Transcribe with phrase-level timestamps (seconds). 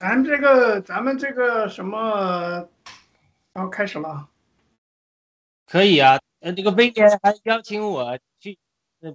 [0.00, 2.66] 咱这个，咱们这个什么，
[3.52, 4.30] 然后开始了。
[5.66, 8.58] 可以啊，呃，这个威廉还邀请我去。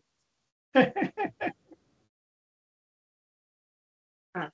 [4.33, 4.51] 嗯，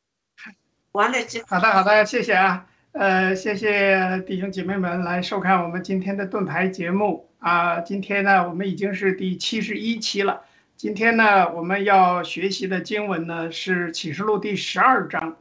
[0.93, 7.81] 完了之好的，好的，谢谢啊，呃，谢谢弟兄姐妹们来收看我们今天的盾牌节目啊。
[7.81, 10.45] 今天呢，我们已经是第七十一期了。
[10.77, 15.35] 今天呢，我们要学习的经文呢是启示录第十二章。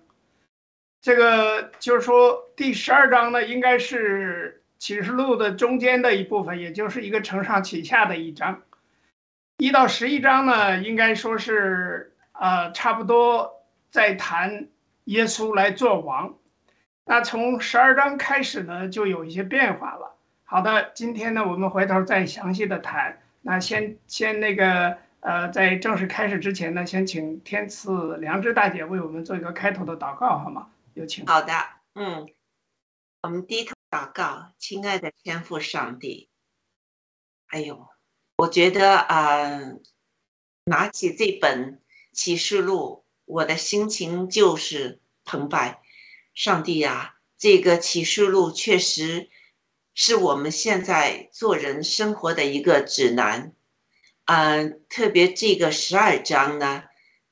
[1.03, 8.63] 这个就是说，第十二章呢，应该是启示录的中间的一部分，也就是一个承上启下的一章。
[9.57, 13.51] 一到十一章呢，应该说是呃，差不多
[13.91, 14.69] 在谈
[15.05, 16.35] 耶稣来做王。
[17.07, 20.15] 那从十二章开始呢，就有一些变化了。
[20.45, 23.19] 好的，今天呢，我们回头再详细的谈。
[23.43, 30.67] 那先先那个呃，在正式开始之前呢，先请天赐良知大姐为我们做一个开头的祷告，好吗？
[30.95, 31.27] 有请。
[31.27, 31.53] 好的，
[31.95, 32.27] 嗯，
[33.23, 36.29] 我们低头祷告，亲爱的天父上帝。
[37.49, 37.89] 哎呦，
[38.37, 39.61] 我觉得啊，
[40.65, 41.83] 拿起这本
[42.13, 45.83] 启示录，我的心情就是澎湃。
[46.35, 49.29] 上帝呀，这个启示录确实
[49.95, 53.55] 是我们现在做人生活的一个指南。
[54.27, 56.85] 嗯，特别这个十二章呢，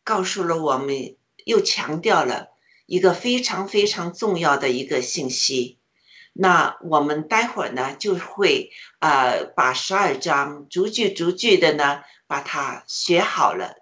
[0.03, 2.58] 告诉了我们，又强调了。
[2.89, 5.79] 一个非常非常重要的一个信息，
[6.33, 13.75] 那我们待会儿呢就会呃把十二章逐句逐句的呢把它学好了。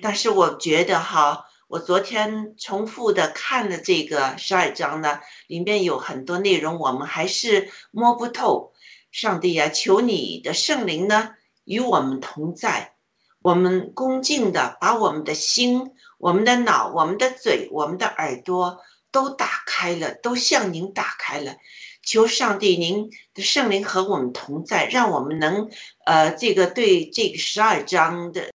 [0.00, 5.18] 但是我觉得哈，我昨天重复的看了这个十二章呢，
[5.48, 8.72] 里面有很多内容我们还是摸不透。
[9.10, 11.30] 上帝呀，求你的圣灵呢
[11.64, 12.94] 与我们同在，
[13.42, 15.94] 我们恭敬的把我们的心。
[16.22, 18.78] 我们的脑、我们的嘴、我们的耳朵
[19.10, 21.56] 都打开了，都向您打开了。
[22.00, 25.68] 求上帝，您的圣灵和我们同在，让我们能，
[26.06, 28.52] 呃，这个对这个十二章的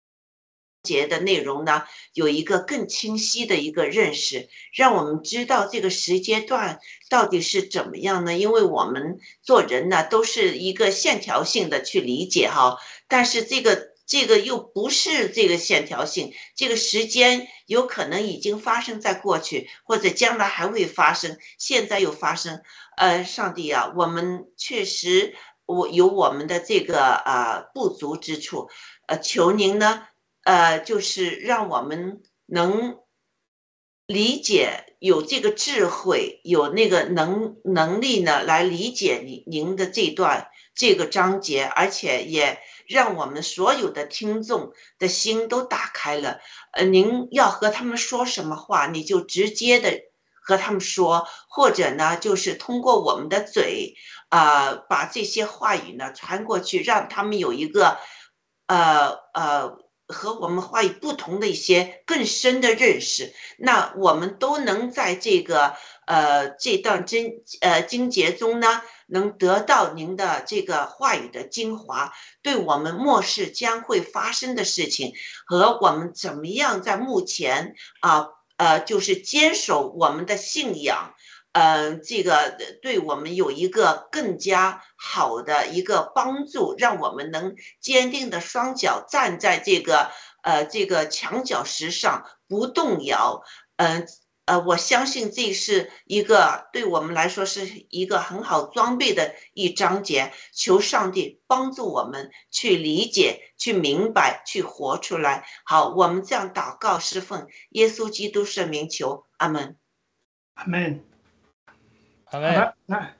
[0.83, 1.81] 节的内容呢，
[2.13, 6.79] 有一个更清晰的一个认识，让我们知道这个时间段
[7.09, 8.37] 到底是怎么样呢？
[8.37, 12.77] 因为我们做人呢，都是一个线条性的去理解哈，
[13.07, 13.94] 但是这个。
[14.05, 22.61] 这个又不是这个线条性，这个时间有可能已经发生在过去，或者将来还会发生，现在又发生。
[22.97, 25.35] 呃，上帝啊，我们确实
[25.65, 28.69] 我有我们的这个啊不足之处，
[29.07, 30.07] 呃，求您呢，
[30.43, 32.97] 呃，就是让我们能
[34.05, 42.59] 理解，有这个智慧，有那个能能力呢，来理解您您的这段这个章节，而且也。
[42.87, 46.39] 让我们所有的听众的心都打开了，
[46.71, 50.01] 呃，您要和他们说什么话，你就直接的
[50.43, 53.95] 和他们说，或者呢，就是通过我们的嘴，
[54.29, 57.97] 啊，把这些话语呢传过去，让他们有一个，
[58.67, 65.73] 呃呃，和我们话语不同的一些更深的认识，那我们都能在这个
[66.05, 68.83] 呃这段经呃经节中呢。
[69.07, 72.11] 能得到您的这个话语的精华，
[72.41, 75.13] 对我们末世将会发生的事情
[75.45, 81.13] 和我们怎么样在目前啊呃，就是坚守我们的信仰，
[81.51, 90.09] 嗯，这个对我们有一个更加好的一个帮助，让我们能坚定的双脚站在这个
[90.41, 93.43] 呃这个墙角石上不动摇，
[93.77, 93.99] 嗯。
[93.99, 94.07] 呃，
[94.65, 100.31] 我相信这是一个对我们来说是一个很好装备的一章节。
[100.53, 105.45] 求上帝帮助我们去理解、去明白、去活出来。
[105.63, 109.75] 好，我们这样祷告侍奉耶稣基督圣名求，阿门，
[110.53, 111.03] 阿门，
[112.25, 113.13] 好的，那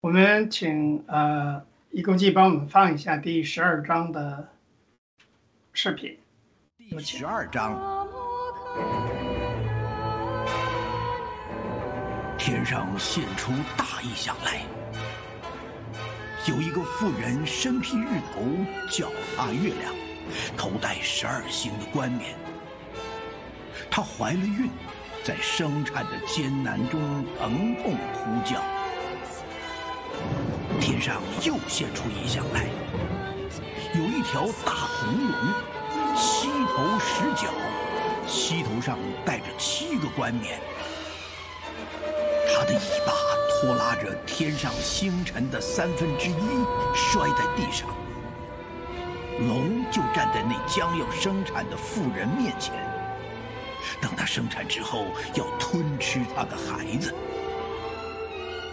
[0.00, 4.48] 我们请呃一公记帮我们放一下第十二章的
[5.74, 6.18] 视频。
[6.78, 8.06] 第十二章。
[12.46, 14.60] 天上现出大异象来，
[16.46, 18.40] 有一个妇人身披日头，
[18.88, 19.92] 脚踏月亮，
[20.56, 22.36] 头戴十二星的冠冕。
[23.90, 24.70] 她怀了孕，
[25.24, 28.62] 在生产的艰难中疼痛呼叫。
[30.80, 32.66] 天上又现出异象来，
[33.92, 37.50] 有一条大红龙，七头十角，
[38.28, 40.60] 七头上戴着七个冠冕。
[42.56, 43.12] 他的尾巴
[43.50, 47.86] 拖拉着天上星辰的三分之一，摔在地上。
[49.40, 52.72] 龙就站在那将要生产的妇人面前，
[54.00, 57.14] 等她生产之后，要吞吃他的孩子。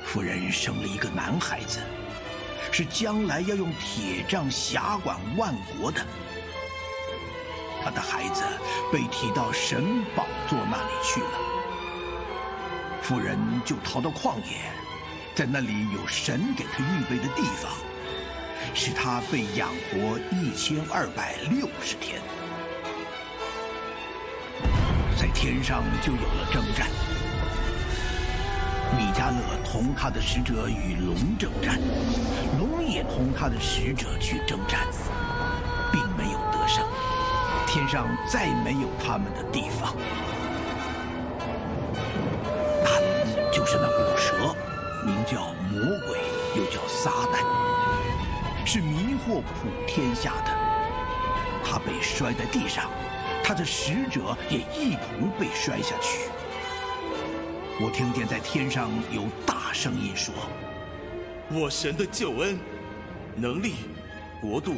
[0.05, 1.79] 妇人生了一个男孩子，
[2.71, 5.99] 是将来要用铁杖辖管万国的。
[7.83, 8.45] 他的孩子
[8.93, 11.37] 被提到神宝座那里去了，
[13.03, 14.71] 妇人就逃到旷野，
[15.35, 17.69] 在那里有神给他预备的地方，
[18.73, 22.21] 使他被养活一千二百六十天。
[25.19, 26.87] 在天上就有了征战，
[28.97, 31.77] 米迦勒同他的使者与龙征战，
[32.57, 34.87] 龙也同他的使者去征战，
[35.91, 36.85] 并没有得胜。
[37.67, 39.93] 天上再没有他们的地方。
[45.73, 46.19] 魔鬼，
[46.55, 47.43] 又叫撒旦，
[48.63, 50.55] 是迷惑普天下的。
[51.65, 52.91] 他被摔在地上，
[53.43, 56.29] 他的使者也一同被摔下去。
[57.81, 60.31] 我听见在天上有大声音说
[61.49, 62.59] ：“我神的救恩、
[63.35, 63.73] 能力、
[64.39, 64.75] 国度，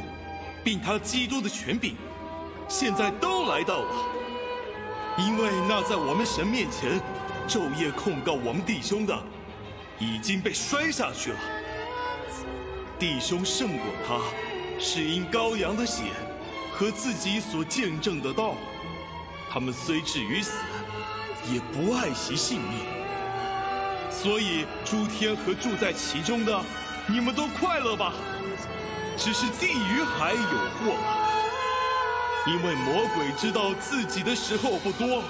[0.63, 1.97] 并他基督的权柄。”
[2.69, 3.91] 现在都来到了，
[5.17, 6.99] 因为那在我们神面前
[7.47, 9.13] 昼夜控告我们弟兄的，
[9.99, 11.37] 已经被摔下去了。
[12.97, 14.19] 弟兄胜过他，
[14.79, 16.03] 是因羔羊的血
[16.73, 18.55] 和自己所见证的道。
[19.49, 20.51] 他们虽至于死，
[21.51, 22.79] 也不爱惜性命。
[24.09, 26.61] 所以诸天和住在其中的，
[27.07, 28.13] 你们都快乐吧。
[29.17, 31.21] 只是地狱还有祸了。
[32.47, 35.23] 因为魔鬼知道自己的时候不多，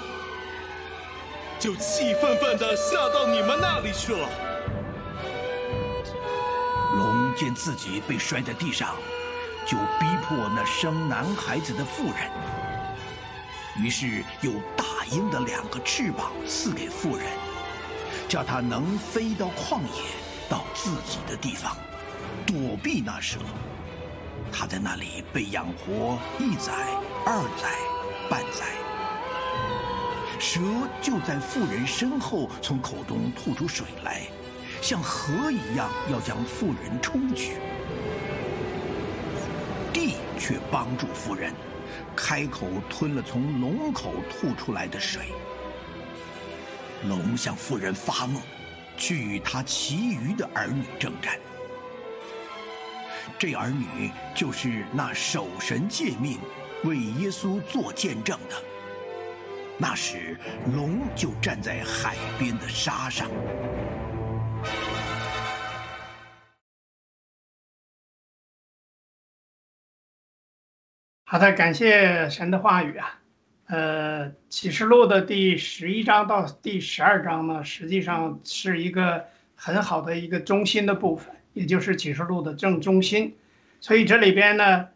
[1.58, 4.28] 就气愤愤地下到你们那里去了。
[7.36, 8.96] 见自己被摔在地上，
[9.66, 12.30] 就逼迫那生男孩子的妇人。
[13.78, 17.26] 于是有大鹰的两个翅膀赐给妇人，
[18.26, 20.02] 叫她能飞到旷野，
[20.48, 21.76] 到自己的地方，
[22.46, 23.38] 躲避那蛇。
[24.52, 26.72] 他在那里被养活一载、
[27.26, 27.68] 二载、
[28.30, 28.64] 半载，
[30.38, 30.60] 蛇
[31.02, 34.22] 就在妇人身后从口中吐出水来，
[34.80, 37.54] 像河一样要将妇人冲去。
[39.92, 41.52] 地却帮助妇人，
[42.14, 45.32] 开口吞了从龙口吐出来的水。
[47.08, 48.40] 龙向妇人发怒，
[48.96, 51.38] 去与他其余的儿女征战。
[53.38, 56.38] 这儿女就是那守神诫命、
[56.84, 58.56] 为耶稣做见证的。
[59.78, 60.38] 那时，
[60.74, 63.28] 龙就站在海边的沙上。
[71.24, 73.20] 好的，感谢神的话语啊。
[73.66, 81.34] 呃，启示录的第十一章到第十二章呢，实际上是一个很好的一个中心的部分。
[81.52, 83.34] 也就是启示录的正中心，
[83.80, 84.88] 所以这里边呢，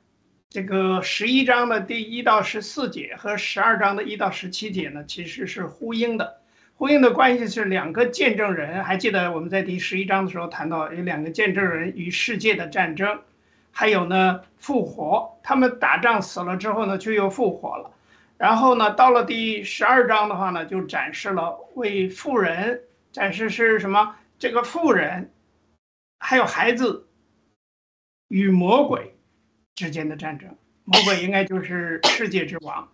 [0.50, 6.39] 这个十一章的第一到十四节和十二章的一到十七节呢，其实是呼应的。
[6.80, 13.20] 呼应的关系是两个见证人，还记得我们在第十一章的时候谈到有两个见证人与世界的战争，
[13.70, 17.90] 还有呢复活，他们打仗死了之后呢，就又复活了。
[18.38, 22.80] 然后呢，到了第十二章的话呢，就展示了为富人
[23.12, 24.16] 展示是什么？
[24.38, 25.30] 这个富人。
[26.18, 27.06] 还有孩子
[28.28, 29.14] 与魔鬼
[29.74, 30.48] 之间的战争，
[30.84, 32.88] 魔鬼应该就是世界之王。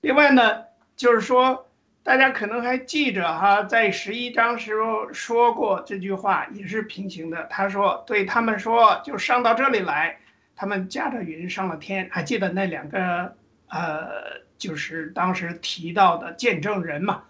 [0.00, 0.64] 另外呢，
[0.96, 1.65] 就是说
[2.06, 7.42] 大家可能还记着哈，在十一章时候说过这句话，也是平行的。
[7.50, 10.16] 他说对他们说，就上到这里来，
[10.54, 12.08] 他们驾着云上了天。
[12.12, 13.34] 还记得那两个
[13.68, 14.06] 呃，
[14.56, 17.24] 就是当时提到的见证人嘛？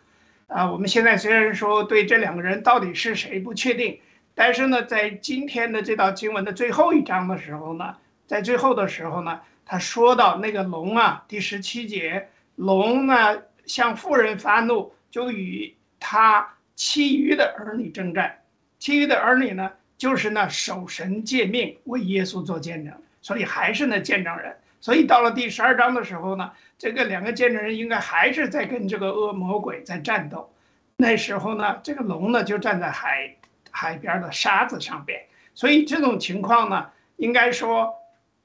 [0.46, 3.98] 啊，我们现在虽然说对这两个人到底是谁不确定。
[4.34, 18.38] 但是呢，在今天的这道经文的最后一章的时候呢，在最后的时候呢，他说到那个龙啊，第十七节，龙呢向妇人发怒，就与他其余的儿女征战，
[18.78, 24.56] 其余的儿女呢，就是那守神诫命、为耶稣做见证，所以还是那见证人。
[24.80, 30.52] 所以到了第十二章的时候呢，这个两个见证人应该还是在跟这个恶魔鬼在战斗。
[30.96, 33.36] 那时候呢，这个龙呢就站在海。
[33.78, 37.94] 海边的沙子上边，所以这种情况呢，应该说，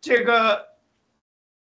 [0.01, 0.68] 这个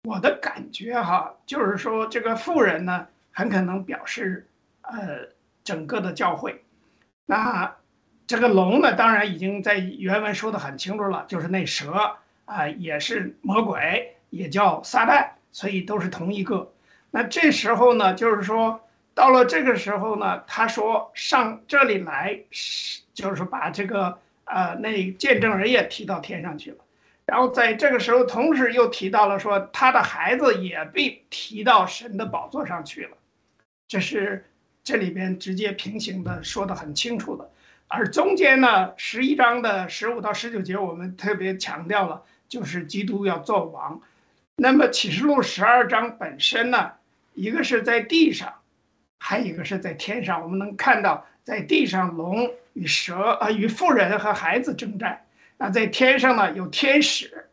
[0.06, 4.48] 我的感觉哈，就是说这个富人呢，很可能表示，
[4.82, 5.28] 呃，
[5.64, 6.64] 整个的教会。
[7.26, 7.76] 那
[8.26, 16.72] 这个龙呢，当然已经在原文说的很清楚了，就是那蛇啊，也是魔鬼，也叫撒旦，所以都是同一个。
[17.12, 18.82] 那这时候呢，就是说
[19.14, 26.78] 到了这个时候呢，他说上这里来是就是把这个呃那见证人也提到天上去了。
[27.26, 33.18] 然后在这个时候，同时又提到了说他的孩子也被提到神的宝座上去了，
[33.88, 34.46] 这是
[34.84, 37.50] 这里边直接平行的说的很清楚的。
[37.88, 44.02] 而中间呢，十一章的十五到十九节，我们特别强调了，就是基督要做王。
[44.56, 46.94] 那么启示录十二章本身呢，
[47.34, 48.54] 一个是在地上，
[49.20, 50.42] 还有一个是在天上。
[50.42, 55.26] 我们能看到，在地上龙与蛇啊，与妇人和孩子征战。
[55.58, 57.48] 那在天上呢，有天使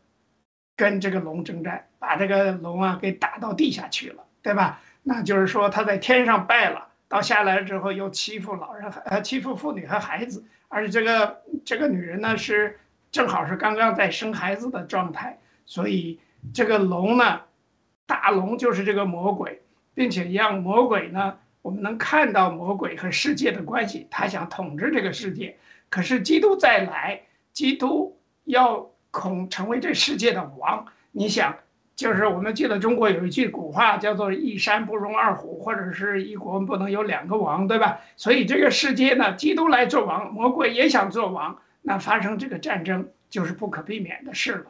[0.75, 4.81] 跟这个龙征战，把这个龙啊给打到地下去了，对吧？
[5.03, 12.79] 那就是说他在天上败了，到下来之后又欺负老人，呃，欺负妇女和孩子，而且这个这个女人呢是
[13.11, 16.19] 正好是刚刚在生孩子的状态，所以
[16.53, 17.41] 这个龙呢，
[18.05, 19.61] 大龙就是这个魔鬼，
[19.93, 25.57] 并且让魔鬼呢，我们能看到魔鬼和世界的关系，他想统治这个世界，
[25.89, 27.21] 可是基督再来。
[27.53, 31.53] 基督要恐成为这世界的王，你想，
[32.01, 37.99] 就是我们记得中国有一句古话叫做“一山不容二虎”，或者是一国不能有两个王，对吧？
[38.17, 44.65] 所以这个世界呢，基督来做王，魔鬼也想做王，那发生这个战争就是不可避免的事了。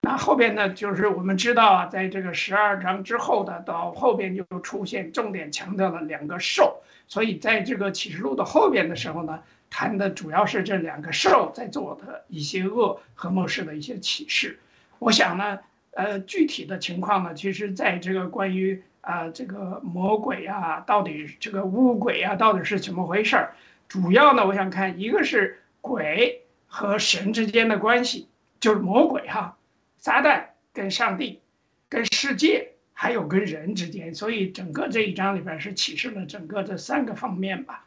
[0.00, 9.38] 那后边呢，就是我们知道啊，在这个十二章之后的，到后边就出现重点强调了两个兽，所以在这个启示录的后边的时候呢。
[9.74, 14.58] 谈的主要是这两个兽在做的一些恶和末世的一些启示。
[14.98, 15.60] 我想呢，
[15.92, 23.54] 呃，具体的情况呢，其实在这个关于啊这个魔鬼啊，到底这个巫鬼啊，到底是怎么回事儿？
[23.88, 28.28] 主要呢，我想看一个是鬼和神之间的关系，
[28.60, 29.56] 就是魔鬼哈，
[29.98, 31.40] 撒旦跟上帝、
[31.88, 34.14] 跟世界还有跟人之间。
[34.14, 37.84] 所以整个这一章里边是启示了整个这三个方面吧，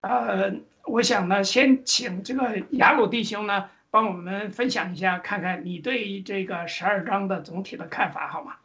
[0.00, 0.52] 呃。
[0.88, 8.56] 我想呢，先请这个雅鲁弟兄呢，帮我们分享一下，看看你对于这个十二章的总体的看法，好吗？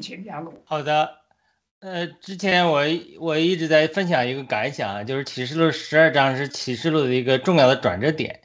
[0.00, 0.60] 请雅鲁。
[0.64, 1.18] 好的，
[1.80, 2.82] 呃，之前我
[3.20, 8.40] 我一直在分享一个感想啊，就是启示录十二章是启示录的一个重要的转折点，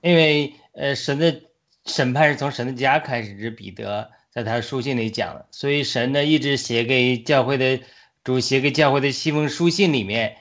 [0.00, 1.42] 因为呃，神的
[1.86, 7.80] 审判是从神的家开始，是彼得在他书信里讲的，所以神呢一直写给教会的
[8.22, 10.36] 主写给教会的西封书信里面。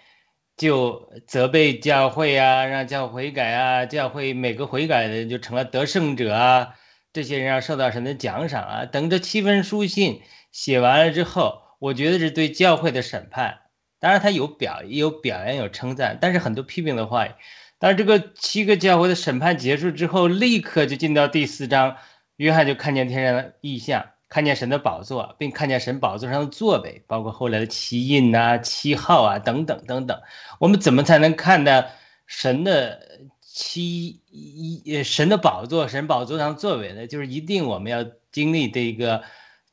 [0.59, 6.75] 就责备教会啊，让教会悔改啊，教会每个悔改的人就成了得胜者啊，
[7.13, 8.85] 这些人要受到神的奖赏啊。
[8.85, 13.59] 等这七封书信写完了之后，我觉得是对教会的审判。
[14.01, 17.25] 当然他有表有表扬有称赞，但是很多批评的话。
[17.77, 21.95] 但是这个七个教会的审判结束之后，立刻就进到第四章，
[22.35, 24.05] 约翰就看见天上的异象。
[24.29, 30.21] 看见神的宝座，并看见神宝座上的座位，包括后来的七印呐、七号啊等等等等。
[30.59, 31.83] 我们怎么才能看到
[32.27, 33.01] 神的
[33.41, 37.07] 七一神的宝座、神宝座上座位呢？
[37.07, 39.23] 就是一定我们要经历这个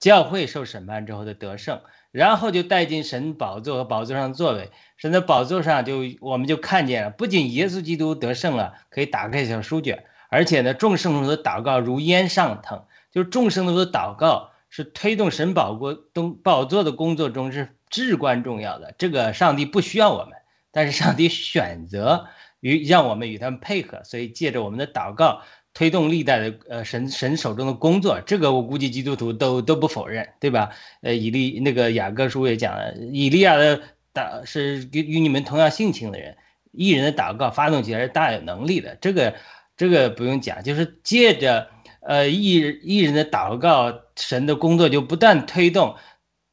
[0.01, 1.79] 教会受审判之后的得胜，
[2.11, 4.71] 然后就带进神宝座和宝座上的座位。
[4.97, 12.83] 神的宝座上就我们就看见了，不仅耶稣基督得胜了，可以打开小书卷，而且呢，众圣徒的祷告如烟上腾。
[13.17, 18.95] 就众生的祷告是推动神宝国东宝座的工作中是至关重要的。
[18.99, 20.35] 这个上帝不需要我们，
[20.71, 22.27] 但是上帝选择
[22.61, 25.41] 与让我们与他们配合，所以借着我们的祷告
[25.73, 28.21] 推动历代的呃神神手中的工作。
[28.21, 30.69] 这个我估计基督徒都都不否认，对吧？
[31.01, 33.81] 呃，以利那个雅各书也讲了，以利亚的
[34.13, 36.37] 祷是与与你们同样性情的人，
[36.71, 38.95] 艺人的祷告发动起来是大有能力的。
[39.01, 39.35] 这个
[39.75, 41.71] 这个不用讲，就是借着。
[42.07, 45.97] 呃，艺艺人的祷告，神的工作就不断推动，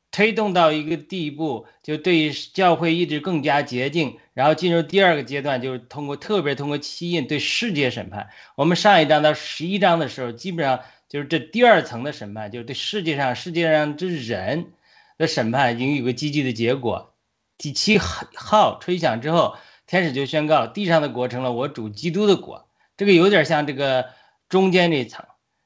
[0.10, 4.18] 推动到一个地步，就对教会一直更加洁净。
[4.34, 8.30] 然后进入第二个阶段，就是通过特别通过七印对世界审判。
[8.56, 14.74] 我们上一章到十一章的时候，基本上就是这第二层的审判，就是对世界上世界上之人
[15.20, 17.14] 的审判已经有个积极的结果。
[17.60, 22.68] 第七号吹响之后，天使就宣告地上的国成了我主基督的国。
[22.98, 24.08] 这个有点像这个
[24.50, 25.24] 中间这一层。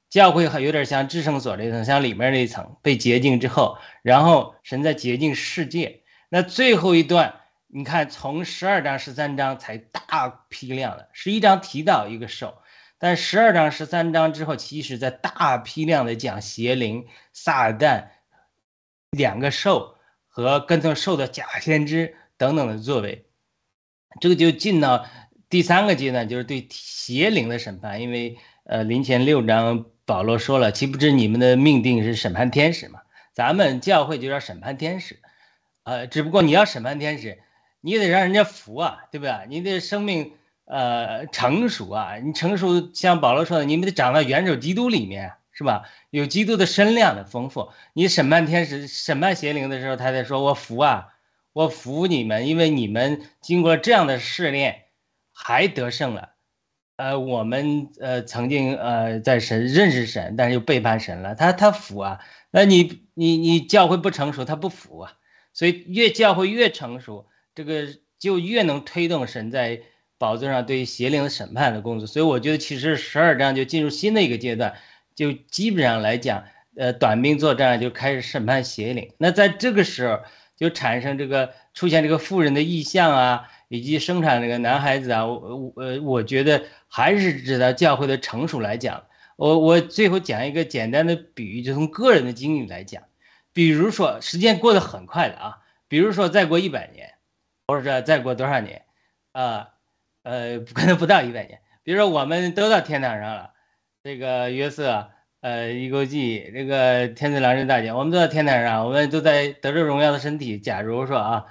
[0.10, 6.04] 教会还有点像至圣所这层，像里面那层被洁净之后，然后神在洁净世界。
[6.30, 12.58] 那最后一段，你看从十二章、十三章才大批量的，十一章提到一个兽，
[12.98, 18.08] 但十二章、十三章之后，其实在大批量的讲邪灵、撒旦
[19.12, 19.98] 两个兽
[20.30, 23.26] 和跟从兽的假先知等等的作为，
[24.22, 25.06] 这个就进到
[25.50, 29.86] 第三个阶段，就是对邪灵的审判，因为呃，临前六章。
[30.08, 33.02] 保罗说了：“岂不知你们的命定是审判天使吗？
[33.34, 35.20] 咱们教会就叫审判天使，
[35.84, 37.40] 呃，只不过你要审判天使，
[37.82, 39.34] 你得让人家服啊，对不对？
[39.50, 40.32] 你得生命
[40.64, 45.84] 呃成熟啊，你成熟像保罗说的，你们得长到元首基督里面，是吧？
[46.10, 47.70] 有基督的身量的丰富。
[47.92, 51.10] 你审判天使、审判邪灵的时候，他才说我服啊，
[51.52, 54.86] 我服你们，因为你们经过这样的试炼，
[55.34, 56.30] 还得胜了。
[56.98, 62.20] 呃，我们呃曾经呃在神认识神，但是又背叛神了，他他服啊。
[62.52, 65.14] 那你你你教会不成熟，他不服啊。
[65.54, 67.88] 所以越教会越成熟，这个
[68.20, 69.82] 就越能推动神在
[70.18, 72.08] 宝座上对邪灵的审判的工作。
[72.08, 74.74] 所以我觉得其实十二章就进入新的一个阶段，
[75.16, 76.44] 就基本上来讲，
[76.76, 79.12] 呃，短兵作战就开始审判邪灵。
[79.18, 80.20] 那在这个时候
[80.56, 89.06] 就产生这个出现这个妇人的意象啊，以及生产这个男孩子啊，我我呃，我觉得还是指到教会的成熟来讲。
[89.36, 93.04] 我我最后讲一个简单的比喻，就从个人的经历来讲，
[93.54, 97.14] 比如说时间过得很快的啊，比如说再过一百年，
[97.68, 98.86] 或者再过多少年，
[99.34, 99.70] 啊，
[100.24, 103.52] 呃，可能不到一百年，比如说我们都到天堂上了，
[104.04, 110.58] 这个约瑟，呃，一勾记，这个天子良人大姐，我们都在天堂上，我们都在得着荣耀的身体。
[110.58, 111.46] 假如说啊，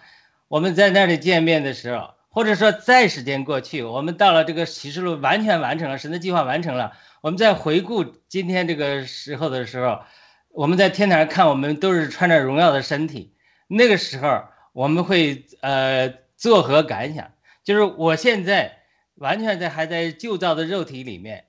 [0.49, 6.93] 我们在那里见面的时候，或者说再时间过去，我们到了这个启示录完全完成了，神的计划完成了。
[7.23, 10.03] 我们在回顾今天这个时候的时候，
[10.51, 13.33] 我们在天台上看，我们都是穿着荣耀的身体。
[13.69, 14.45] 那个时候，
[14.75, 17.33] 我们会呃作何感想？
[17.65, 18.81] 就是我现在
[19.15, 21.47] 完全在还在旧造的肉体里面，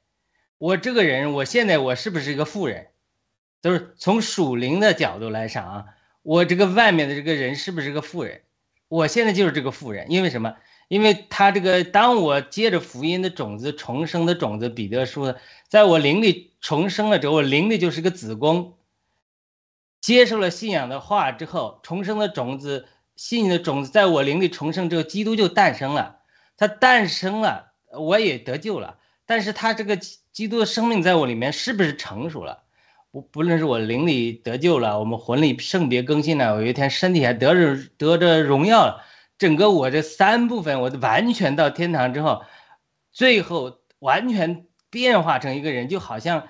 [0.58, 2.88] 我这个人，我现在我是不是一个富人？
[3.62, 5.86] 都是从属灵的角度来上啊，
[6.22, 8.44] 我这个外面的这个人是不是个富人？
[8.88, 10.56] 我现在就是这个富人，因为什么？
[10.88, 15.36] 因为他这个，当我接着福音的种子重生的种子，彼得说，
[15.68, 18.78] 在我灵里重生了之后，我灵里就是个子宫，
[20.00, 26.20] 接受了信仰的话之后，重生的种子，信仰的种子在我灵里重生之后，基督就诞生了，
[26.56, 28.98] 他诞生了，我也得救了。
[29.26, 29.98] 但是他这个
[30.32, 32.64] 基督的生命在我里面是不是成熟了？
[33.12, 39.04] 不不论是我灵里得救了，我们魂里圣别更新了，我有一天身体还得着得着荣耀了。
[39.38, 42.44] 整个我这三部分，我完全到天堂之后，
[43.12, 46.48] 最后完全变化成一个人，就好像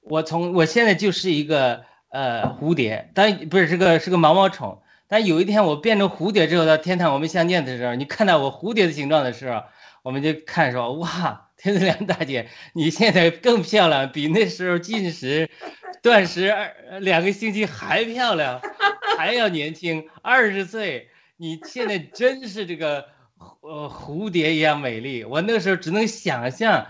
[0.00, 4.82] 我从我现在就是一个呃蝴蝶，但不是这个是个毛毛虫。
[5.06, 9.64] 但有一天我变成蝴蝶之后，到天堂我们相见的时候，你看到我蝴蝶的形状的时候，
[10.02, 15.50] 我们就看说哇，天子良大姐，你现在更漂亮，比那时候进食、
[16.00, 18.62] 断食二两个星期还漂亮，
[19.18, 21.10] 还要年轻，二十岁。
[21.40, 23.06] 你现在真是这个
[23.62, 26.86] 呃蝴蝶一样美丽，我那时候只能想象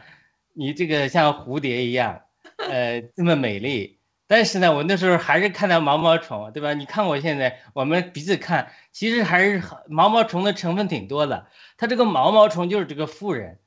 [0.55, 2.23] 你这个像蝴蝶一样，
[2.59, 4.01] 呃这么美丽。
[4.27, 6.75] 但是呢，我那时候还是看到毛毛虫，对吧？
[6.75, 11.47] 你看我现在，我们彼此看，其实还是毛毛虫的成分挺多的。
[11.77, 13.61] 它这个毛毛虫就是这个富人，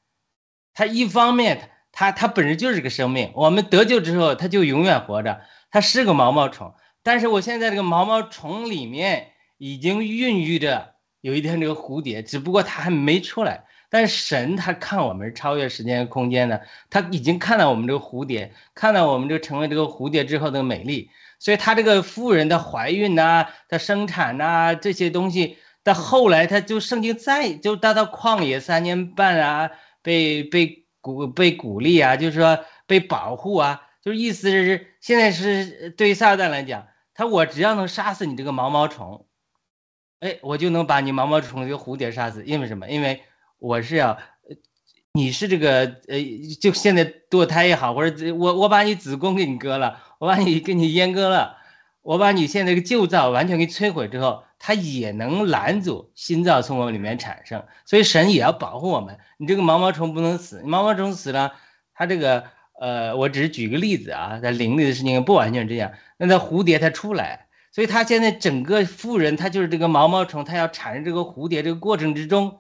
[0.74, 6.76] 他一方面他他本身就是个生命，我们得救之后他就永远活着，他是个毛毛虫。
[7.04, 9.30] 但是我现在这个毛毛虫里面。
[9.58, 13.66] 已经孕育着有一天这个蝴蝶，只不过它还没出来。
[13.90, 21.12] 但神他看我们超越时间空间的，他已经看到我们这个蝴蝶，看到我们这个成为这个蝴蝶之后的美丽。
[21.38, 29.70] 所以他这个妇人的怀孕呐，她生产呐这些东西，到后来他就圣经再就到到旷野三年半啊，
[30.02, 39.28] 被被鼓被鼓励啊，就是说被保护啊，就是意思是现在是对撒旦来讲，他我只要能杀死你这个毛毛虫。
[40.24, 42.88] 哎，我就能把你毛毛虫这个蝴蝶杀死，因为什么？
[42.88, 43.24] 因为
[43.60, 44.18] 我是要，
[45.12, 46.18] 你是这个呃，
[46.62, 51.58] 就现在堕胎也好，或者我我把你子宫给你割了，我把你给你阉割了，
[52.02, 57.66] 我把你现在这个旧造完全给摧毁之后，它也能拦阻新造从我们里面产生。
[57.84, 61.52] 所以神也要保护我们，你这个毛毛虫不能死，毛毛虫死了，
[61.94, 62.46] 它这个
[62.80, 67.48] 呃，我只是举个例子啊，在灵里的事情不完全这样，那那蝴蝶它出来。
[67.74, 72.60] 所以他现在整个富人，他就是这个毛毛虫，他要产生这个蝴蝶这个过程之中，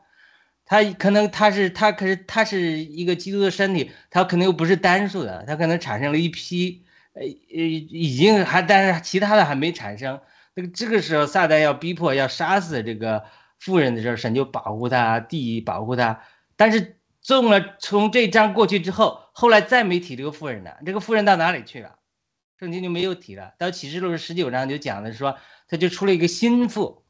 [0.65, 7.27] 他可能他是他可是他是一个基督的身体，他可能又不是单数的，他可能产生了一批，呃呃，
[7.61, 10.19] 已经还但是其他的还没产生。
[10.55, 13.23] 那个这个时候撒旦要逼迫要杀死这个
[13.59, 16.21] 富人的时候，神就保护他，地保护他。
[16.55, 21.99] 但是中了从这章过去之后，后来再没提这个富人了，这个富人到哪里去了？
[22.63, 23.53] 圣经就没有提了。
[23.57, 25.35] 到启示录十九章就讲的说，
[25.67, 27.03] 他就出了一个心腹，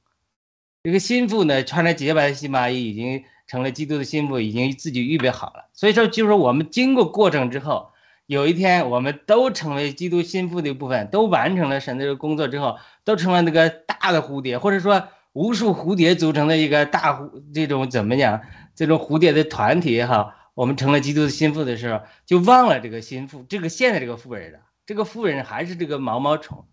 [0.82, 5.70] 这个心腹呢穿着洁白的细麻衣，已经成了基督的心腹，已经自己预备好了。
[5.72, 7.92] 所以说，就是我们经过过程之后，
[8.26, 18.42] 有一天我们都成为基督心腹的一部分，都完成了神的工作之后，都成了那个大的蝴蝶，或者说无数蝴蝶组成的一个大蝴这种怎么讲？
[18.74, 24.60] 这种蝴蝶的团体也好，我们成了基督的心腹的时候，就忘了这个心腹，这个现在这个富人了。
[24.86, 26.68] 这个富人还是这个毛毛虫，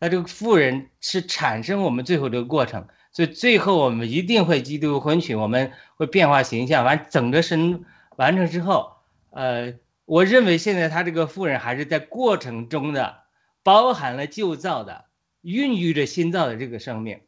[0.00, 7.84] 那这个富人是产生我们最后这个过程，所以最后我们一定会基督婚娶，我们会变化形象，完整个身
[8.16, 8.96] 完成之后，
[9.30, 13.22] 呃，我认为现在他这个富人还是在过程中的，
[13.62, 15.04] 包含了旧造的，
[15.42, 17.20] 孕育着新造的这个生命，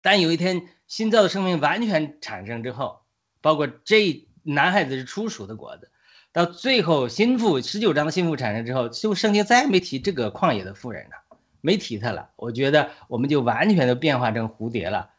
[0.00, 3.02] 但有一天新造的生命完全产生之后，
[3.42, 5.90] 包括这男孩子是初熟的果子。
[6.32, 12.30] 到最后，心腹十九章的心腹产生之后，就圣经再也没提这个旷野的妇人了，没提他了。
[12.36, 15.10] 我觉得我们就完全的变化成蝴蝶了。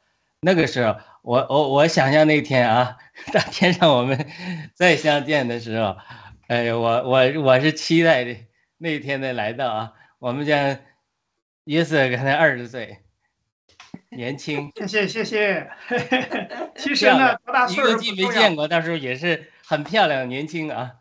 [0.41, 2.97] 那个时候，我我我想象那天啊，
[3.32, 4.28] 到天上我们
[4.73, 5.95] 再相见的时候，
[6.47, 8.36] 哎呀，我我我是期待的
[8.80, 9.93] 那天的来到啊。
[10.17, 10.80] 我们将
[11.65, 12.99] 约瑟刚才二十岁，
[14.10, 14.71] 年轻。
[14.76, 15.69] 谢谢谢 谢。
[16.76, 20.93] 其实呢，多大岁数一个季没见过，到时候也是很漂亮年轻啊。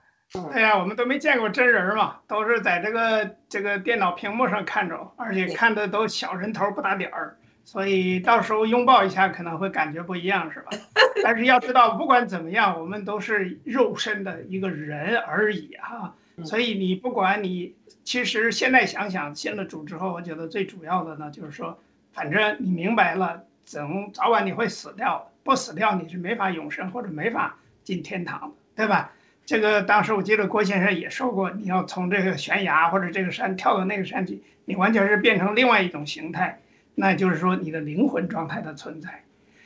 [0.53, 10.71] 哎呀，我们都没见过真人嘛，都是在这个这个电脑屏幕上看着，而且看的都小人头不打点儿，所以到时候拥抱一下可能会感觉不一样，是吧？
[11.23, 16.15] 但是要知道，不管怎么样，我们都是肉身的一个人而已哈。
[16.45, 21.79] 所以你不管你，其实现在想想，信了主之后，我觉得最主要的呢，就是说，
[22.15, 29.13] 反正你明白了，总早晚你会死掉，不死掉你是没法永生或者没法进天堂的，对吧？
[29.45, 36.61] 这个当时我记得郭先生也说过，你要从这个悬崖或者这个山跳到那个山去，你完全是变成另外一种形态，
[36.95, 39.25] 那就是说你的灵魂状态的存在。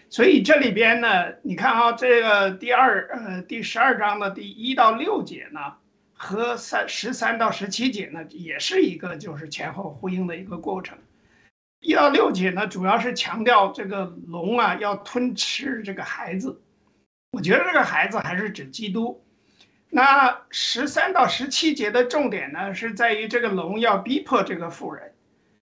[0.09, 5.61] 所以这里边呢，你看啊，这个第二呃第十二章的第一到六节呢，
[6.15, 10.97] 和三十三到十七节呢，也是一个就是前后呼应的一个过程。
[11.81, 16.63] 一到六节呢，主要是强调这个龙啊要吞吃这个孩子，
[17.33, 19.23] 我觉得这个孩子还是指基督。
[19.91, 25.13] 那十三到十七节的重点呢，是在于这个龙要逼迫这个妇人。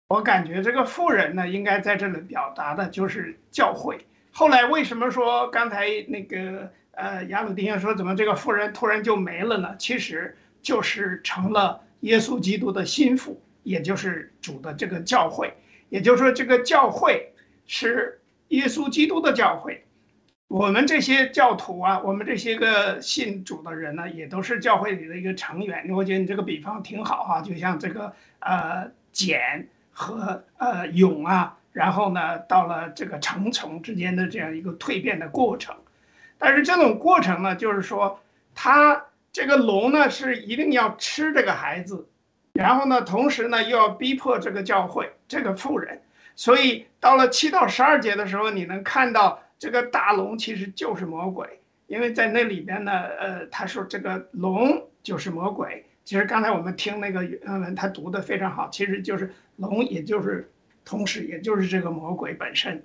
[0.09, 4.05] 我感觉这个妇人呢，应该在这里表达的就是教会。
[4.31, 9.75] 后来为什么说刚才那个呃亚鲁丁说怎么这个妇人突然就没了呢？
[9.77, 15.53] 其实就是成了耶稣基督的心腹，也就是主的这个教会。
[15.89, 17.33] 也就是说，这个教会
[17.67, 19.83] 是耶稣基督的教会。
[20.51, 25.89] 我们这些教徒啊，我们这些个信主的人呢，也都是教会里的一个成员。
[25.91, 35.73] 我觉得你这个比方挺好哈，就像这个呃茧和呃蛹啊，然后呢到了这个成虫之间的这样一个蜕变的过程。
[36.37, 38.19] 但是这种过程呢，就是说
[38.53, 42.09] 他这个龙呢是一定要吃这个孩子，
[42.51, 46.01] 然后呢同时呢又要逼迫这个教会这个妇人。
[46.35, 49.41] 所以到了七到十二节的时候，你能看到。
[49.61, 51.47] 这个大龙其实就是魔鬼，
[51.85, 55.85] 因为在那里边呢，呃，他说这个龙就是魔鬼。
[56.03, 60.51] 其实刚才我们听那个原文，他读的非常好，其实就是龙，也就是
[60.83, 62.83] 同时也就是这个魔鬼本身。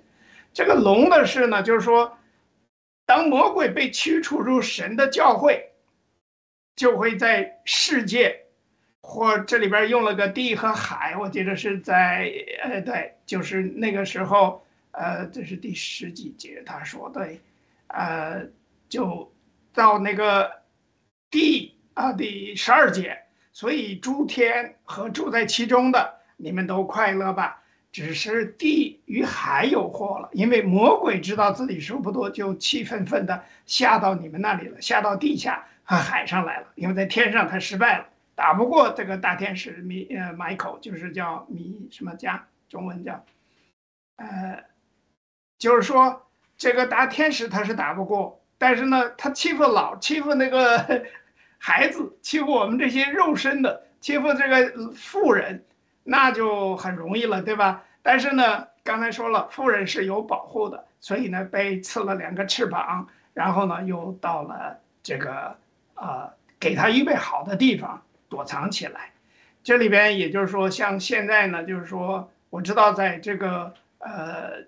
[0.53, 2.15] 这个龙的事呢，就是说，
[3.07, 5.71] 当魔鬼被驱除入神的教会，
[6.75, 8.41] 就会在世界，
[9.01, 14.61] 或这里边用了个地和海，我记得是在，呃，对，就是那个时候。
[14.97, 17.29] 呃，这是第十几节他说的，
[17.85, 18.47] 呃，
[18.89, 19.31] 就
[19.71, 20.63] 到那个
[21.29, 23.15] 第啊第十二节，
[23.53, 27.61] 所以诸天和住在其中的，你们都快乐吧。
[27.91, 36.67] 只是地与海有祸了，因为魔鬼知道自己数不多，就气愤愤的下到你们那里了，下到地下和海上来了。
[36.73, 43.23] 因为在天上他失败了，打不过这个大天使米呃买口，就是叫米什么加，中文叫，
[44.15, 44.63] 呃。
[45.57, 51.03] 就是说，这个大天使他是打不过，但是呢，他欺负老欺负那个
[51.57, 55.65] 孩子，欺负我们这些肉身的，欺负这个富人，
[56.03, 57.83] 那就很容易了，对吧？
[58.03, 65.55] 但是呢，刚才说了，富人是有保护的，所以呢，被赐了两个翅膀，然后呢，又到了这个
[65.95, 69.11] 呃，给他预备好的地方躲藏起来。
[69.63, 74.67] 这里边也就是说，像现在呢，就是说，我知道在这个呃。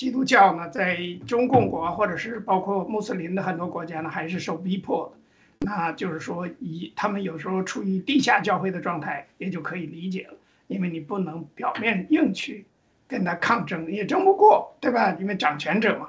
[0.00, 5.66] 基督教呢，在中共国或者是包括穆斯林的很多国家呢，还是受逼迫的。
[5.66, 10.34] 那就是说，以他们有时候处于地下教会的状态，也就可以理解了。
[10.68, 12.64] 因为你不能表面硬去
[13.06, 15.14] 跟他抗争，也争不过，对吧？
[15.20, 16.08] 因为掌权者嘛。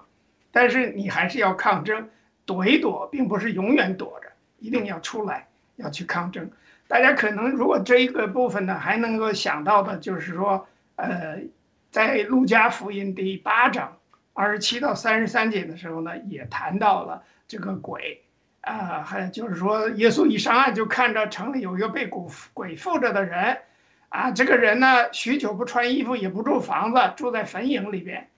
[0.53, 2.07] 但是你还是要抗争，
[2.45, 5.49] 躲一躲，并不是永远躲着，一定要出来。
[5.75, 6.49] 要去抗争。
[6.87, 11.41] 大家可能如果这一个部分呢，还能够想到的就是说，呃，
[11.91, 13.97] 在路加福音第八章
[14.31, 18.21] 二十七到三十三节的时候呢，也谈到了这个鬼，
[18.61, 22.23] 啊，还就是说耶稣一上岸就看着城里有一个被鬼
[22.53, 23.57] 鬼附着的人，
[24.07, 28.29] 啊，这个人呢许久不穿衣服，也不住房子，住在坟茔里边。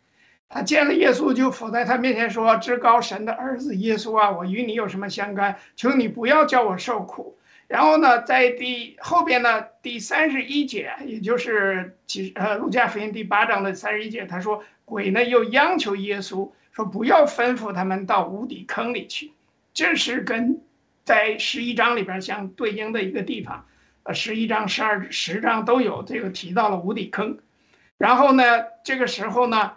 [0.49, 5.57] 他见了耶稣，就伏在他面前说：“至高神的儿子耶稣啊，我与你有什么相干？
[5.75, 19.31] 求你不要叫我受苦。”然后呢，在第后边呢，第三十一节，也就是其呃路加福音第八章的三十一节，他说鬼呢又央求耶稣说不要吩咐他们到无底坑里去，
[19.73, 20.61] 这是跟
[21.03, 23.65] 在十一章里边相对应的一个地方，
[24.03, 27.39] 呃十一章、十二、十章都有这个提到了无底坑。
[27.97, 28.43] 然后呢，
[28.83, 29.73] 这个时候呢，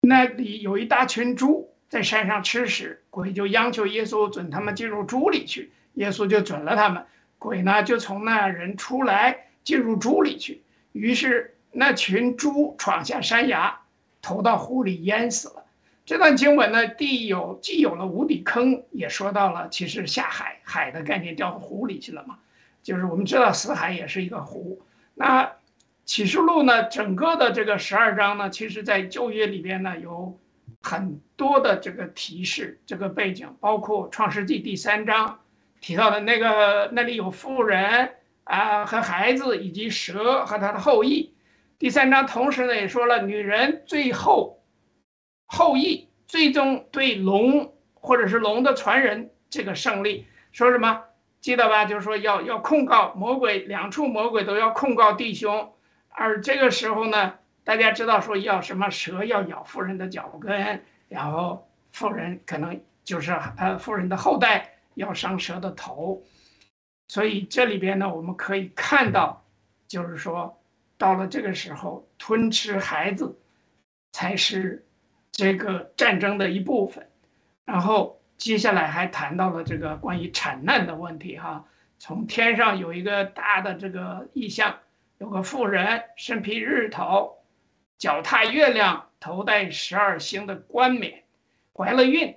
[0.00, 7.04] 那里有一大群猪在山上吃食，鬼就央求耶稣准他们进入猪里去，耶稣就准了他们。
[7.40, 10.62] 鬼呢，就从那人出来，进入猪里去。
[10.92, 13.80] 于是那群猪闯下山崖，
[14.20, 15.64] 投到湖里淹死了。
[16.04, 22.38] 这段经文呢，地有既有了无底坑，也说到了其实下海海的概念掉到湖里去了嘛。
[22.82, 24.82] 就是我们知道死海也是一个湖。
[25.14, 25.50] 那
[26.04, 30.38] 启示录呢，整个的这个十二章呢，其实在旧约里边呢，有
[30.82, 35.38] 很多的这个提示，这个背景包括创世纪第三章。
[35.80, 38.10] 提到的那个那里有妇人
[38.44, 41.34] 啊和孩子以及蛇和他的后裔。
[41.78, 44.60] 第三章同时呢也说了女人最后
[45.46, 51.04] 后裔最终对龙或者是龙的传人这个胜利说什么
[51.40, 51.86] 记得吧？
[51.86, 55.72] 就是说要要控告魔鬼，两处魔鬼都要控告弟兄。
[56.10, 64.74] 而这个时候呢，大家知道说要什么蛇要咬妇人的脚跟，然后妇人可能就是呃妇人的后代。
[65.00, 66.22] 要伤蛇的头，
[67.08, 69.44] 所以这里边呢，我们可以看到，
[69.88, 70.62] 就是说，
[70.98, 73.38] 到了这个时候，吞吃孩子
[74.12, 74.86] 才是
[75.32, 77.08] 这个战争的一部分。
[77.64, 81.64] 然后接下来还谈到了这个关于产难的问题哈，
[81.98, 84.78] 从天上有一个大的这个意象，
[85.18, 87.38] 有个妇人身披日头，
[87.96, 91.22] 脚踏月亮，头戴十二星的冠冕，
[91.72, 92.34] 怀了孕，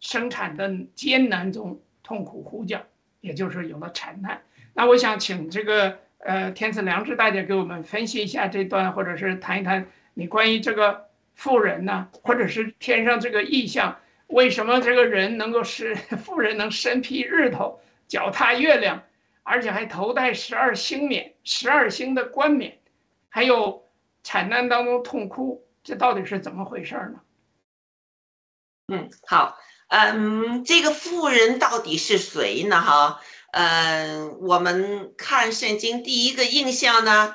[0.00, 1.80] 生产的艰难中。
[2.10, 2.82] 痛苦呼叫，
[3.20, 4.42] 也就是有了产难。
[4.74, 13.96] 那我想请这个呃天赐良知大家给我们分析一下这段，或者是谈一谈你关于这个富人呢，或者是天上这个意象，
[14.26, 19.04] 为什么这个人能够是富人能身披日头，脚踏月亮，
[19.44, 22.76] 而且还头戴十二星冕，十二星的冠冕，
[23.28, 23.88] 还有
[24.24, 27.20] 产难当中痛哭，这到底是怎么回事呢？
[28.88, 29.56] 嗯，好。
[29.90, 32.80] 嗯，这个妇人到底是谁呢？
[32.80, 37.34] 哈，嗯，我们看圣经第一个印象呢，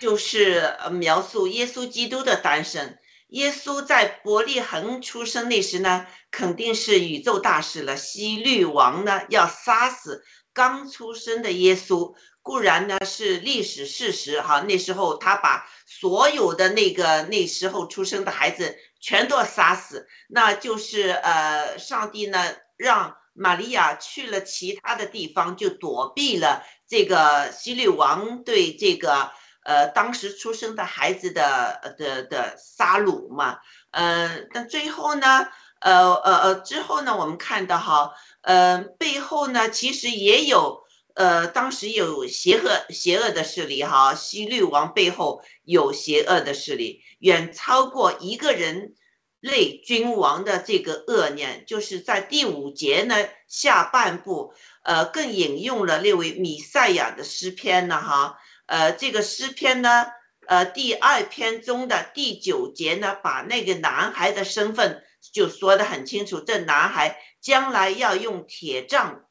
[0.00, 2.98] 就是描述耶稣基督的诞生。
[3.28, 7.96] 耶稣在伯利恒出生那时呢，肯定是宇宙大事了。
[7.96, 14.40] 希律王呢要杀死刚出生的耶稣，固然呢是历史事实。
[14.40, 18.76] 哈，那时候他把所有的那个那时候出生的孩子。
[19.06, 22.40] 全都杀死，那就是呃，上帝呢
[22.76, 29.30] 让玛利亚去了其他的地方，就躲避了这个希律王对这个
[29.62, 33.58] 呃当时出生的孩子的的的杀戮嘛。
[33.92, 35.46] 呃，但最后呢，
[35.80, 38.10] 呃呃呃之后呢，我们看到哈，
[38.42, 40.82] 呃背后呢其实也有
[41.16, 47.02] 呃当时有邪恶邪恶的势力哈，西律王背后有邪恶的势力。
[47.18, 48.94] 远超过一个人
[49.40, 53.16] 类君王的这个恶念，就是在第五节呢
[53.48, 54.52] 下半部，
[54.82, 60.06] 呃，更引用了那位米赛亚的诗篇呢，哈，呃，这个诗篇呢，
[60.46, 65.02] 呃，第二篇中的第九节呢，把那个男孩的身份
[65.32, 69.25] 就说得很清楚，这男孩将来要用铁杖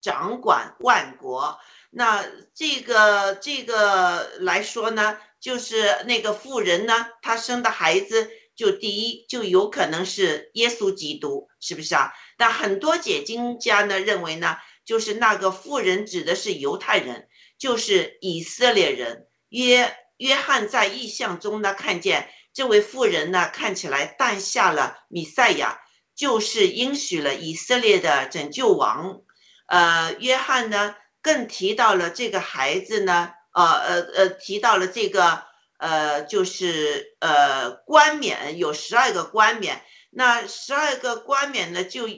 [0.00, 1.58] 掌管万国。
[1.90, 5.18] 那这个这个来说呢？
[5.40, 12.12] 就是那个妇人呢，她生的孩子就第一就有可能是耶稣基督，是不是啊？
[12.36, 17.26] 但很多解经家呢认为呢，就是那个妇人指的是犹太人，
[17.58, 19.28] 就是以色列人。
[19.48, 25.80] 约约翰在异象中呢看见这位妇人呢看起来诞下了弥赛亚，
[26.14, 29.22] 就是应许了以色列的拯救王。
[29.70, 33.32] 呃，约翰呢更提到了这个孩子呢。
[33.52, 35.42] 呃呃呃，提到了这个
[35.78, 42.08] 呃，就是呃冠冕有十二个冠冕，那十二个冠冕呢，就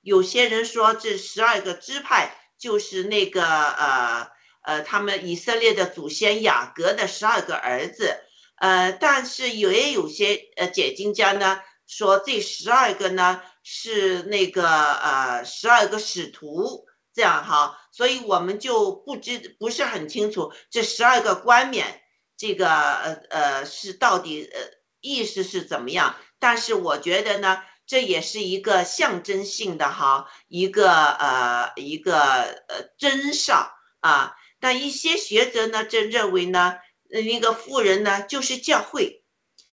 [0.00, 4.28] 有些人说这十二个支派就是那个呃
[4.62, 8.20] 呃，他们以色列的祖先雅各的十二个儿子，
[8.60, 16.86] 呃，但是也有些呃解经家呢说这十二个呢是那个呃十二个使徒。
[17.16, 22.02] 这样哈，所以我们就不知不是很清楚这十二个冠冕，
[22.36, 24.60] 这个呃呃是到底呃
[25.00, 26.14] 意思是怎么样？
[26.38, 32.20] 但是我觉得呢，这也是一个象征性的哈，一个呃一个
[32.68, 34.36] 呃征兆啊。
[34.60, 36.74] 但一些学者呢，正认为呢，
[37.08, 39.24] 那个富人呢就是教会，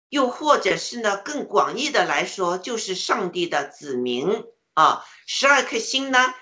[0.07, 5.03] 又或者是呢更广义的来说，就是上帝的子民啊。
[5.27, 6.33] 十二颗星呢？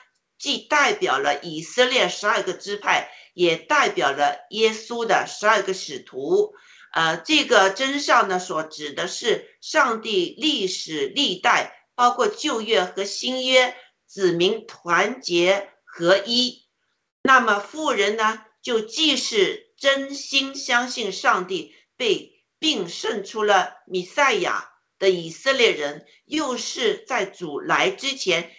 [0.41, 6.55] 既代表了以色列十二个支派，也代表了耶稣的十二个使徒。
[6.93, 13.75] 呃，这个真相呢，所指的是上帝历史历代，包括旧约和新约
[14.07, 16.65] 子民团结合一。
[17.21, 28.51] 那么富人呢，就既是真心相信上帝被并胜出了弥赛亚的以色列人，又是在主来之前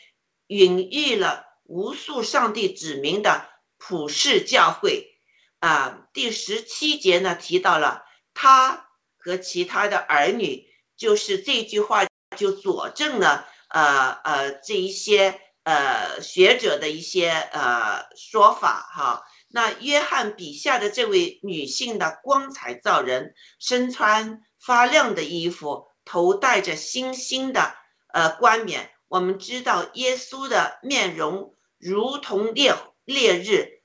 [0.46, 1.51] 孕育了。
[1.64, 3.48] 无数上帝指明的
[3.78, 5.18] 普世教会
[5.60, 8.04] 啊，第十七节呢提到了
[8.34, 12.04] 他和其他的儿女，就是这句话
[12.36, 19.24] 就佐证了呃呃这一些呃学者的一些呃说法哈。
[19.48, 27.74] 那约翰笔下的这位女性的光彩照人，身穿发亮的衣服，头戴着星星的
[28.12, 28.90] 呃冠冕。
[29.12, 31.54] 我们知道耶稣的面容。
[31.76, 33.82] 如同烈烈日，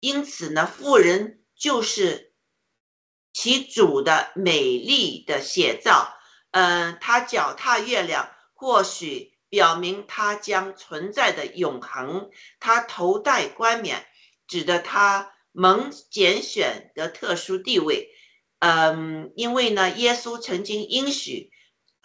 [0.00, 2.32] 因此呢，妇人就是
[3.32, 6.16] 其主的美丽的写照。
[6.50, 12.30] 嗯，他脚踏月亮，或许表明他将存在的永恒。
[12.58, 14.04] 他头戴冠冕，
[14.48, 18.08] 指的他蒙拣选的特殊地位。
[18.58, 21.50] 嗯，因为呢，耶稣曾经应许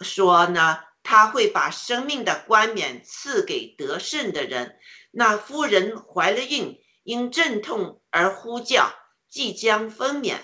[0.00, 0.80] 说呢，
[1.10, 4.78] 他会把生命的冠冕赐给得胜的人。
[5.10, 8.94] 那夫人怀了孕，因阵痛而呼叫，
[9.28, 10.36] 即将分娩。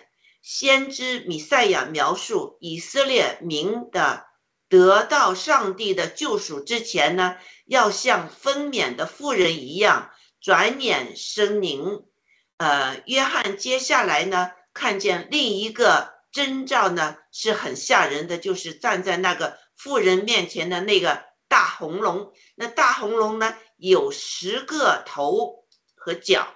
[0.43, 4.27] 先知米赛亚描述以色列民的
[4.69, 7.37] 得到上帝的救赎之前呢，
[7.67, 10.11] 要像分娩的妇人一样，
[10.41, 12.07] 转眼生灵。
[12.57, 22.33] 呃，约翰接下来呢，看见另一个征兆呢，是很吓人的，就是站在那个妇人面前的那个大红龙。
[22.57, 23.57] 那大红龙呢？
[23.79, 26.49] 有十个头和脚，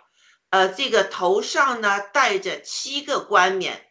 [0.48, 3.90] 呃，这个头上呢戴着七个冠冕，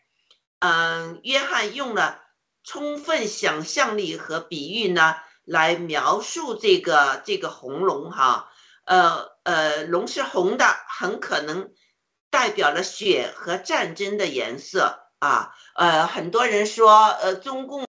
[0.57, 2.23] 嗯，约翰用了
[2.63, 5.15] 充分想象力和比喻呢
[5.45, 8.51] 来描述这个这个红龙哈，
[8.85, 11.71] 呃呃，龙是红的，很可能
[12.31, 17.85] 代表了血和战争的颜色啊，呃，很多人说，呃，中共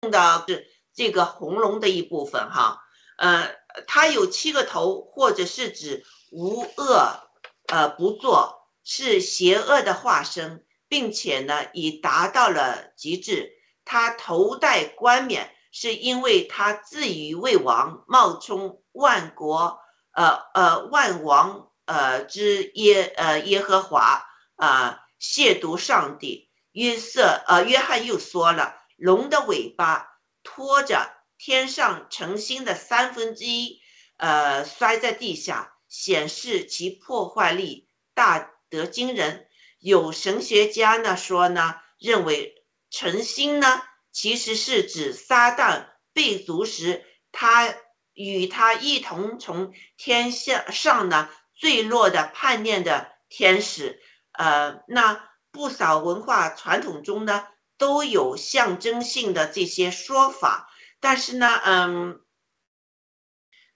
[0.00, 2.82] 的是这个红龙的一部分哈，
[3.16, 3.56] 呃。
[3.86, 7.30] 它有七个头，或者是指无恶，
[7.68, 13.52] 呃，不作，是邪恶的化身，并且呢，已达到了极致。
[13.84, 19.78] 他头戴冠冕，是因为他自以为王，冒充万国，
[20.12, 24.24] 呃呃，万王，呃之耶，呃耶和华，
[24.56, 26.50] 啊，亵渎上帝。
[26.72, 31.14] 约瑟，呃，约翰又说了，龙的尾巴拖着。
[31.40, 33.80] 天上晨星的三分之一，
[34.16, 39.48] 呃，摔在地下，显示其破坏力大得惊人。
[39.78, 47.72] 有神学家呢说呢，认为晨星呢其实是指撒旦被逐时，他
[48.14, 54.02] 与他一同从天下上呢坠落的叛逆的天使。
[54.32, 57.46] 呃，那不少文化传统中呢
[57.78, 60.68] 都有象征性的这些说法。
[61.00, 62.20] 但是呢，嗯，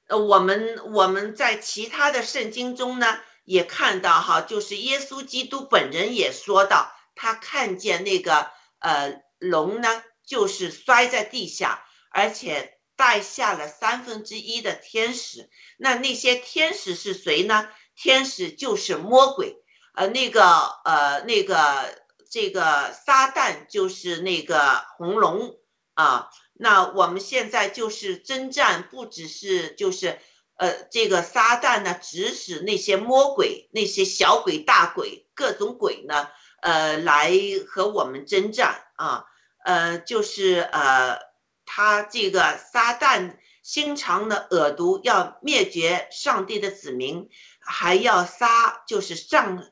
[0.09, 8.51] 呃，我们我们在其他的圣经中呢，也看到哈，就是耶稣基督本人也说到，他看见那个
[8.81, 15.49] 呃龙呢，就是摔在地下，而且带下了三分之一的天使。
[15.79, 17.69] 那那些天使是谁呢？
[17.95, 19.63] 天使就是魔鬼，
[19.95, 20.43] 呃，那个
[20.85, 22.02] 呃那个
[22.33, 25.55] 这个撒旦就是那个红龙
[25.93, 26.31] 啊。
[26.55, 30.19] 那我们现在就是征战，不只是就是，
[30.57, 36.31] 呃，这个撒旦呢，指使那些魔鬼、那些小鬼、大鬼、各种鬼呢，
[36.63, 37.33] 呃，来
[37.69, 39.27] 和我们征战啊，
[39.65, 41.19] 呃，就是呃，
[41.67, 47.29] 他这个撒旦心肠呢恶毒，要灭绝上帝的子民，
[47.61, 49.63] 还要杀，就是上，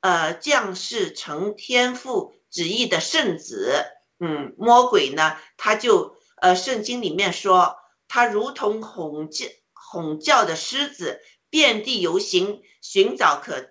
[0.00, 3.84] 呃，降世成天父旨意的圣子。
[4.20, 7.76] 嗯，魔鬼呢，他就，呃，圣经里面说，
[8.08, 11.20] 他如同吼叫吼叫的狮子，
[11.50, 13.70] 遍地游行，寻找可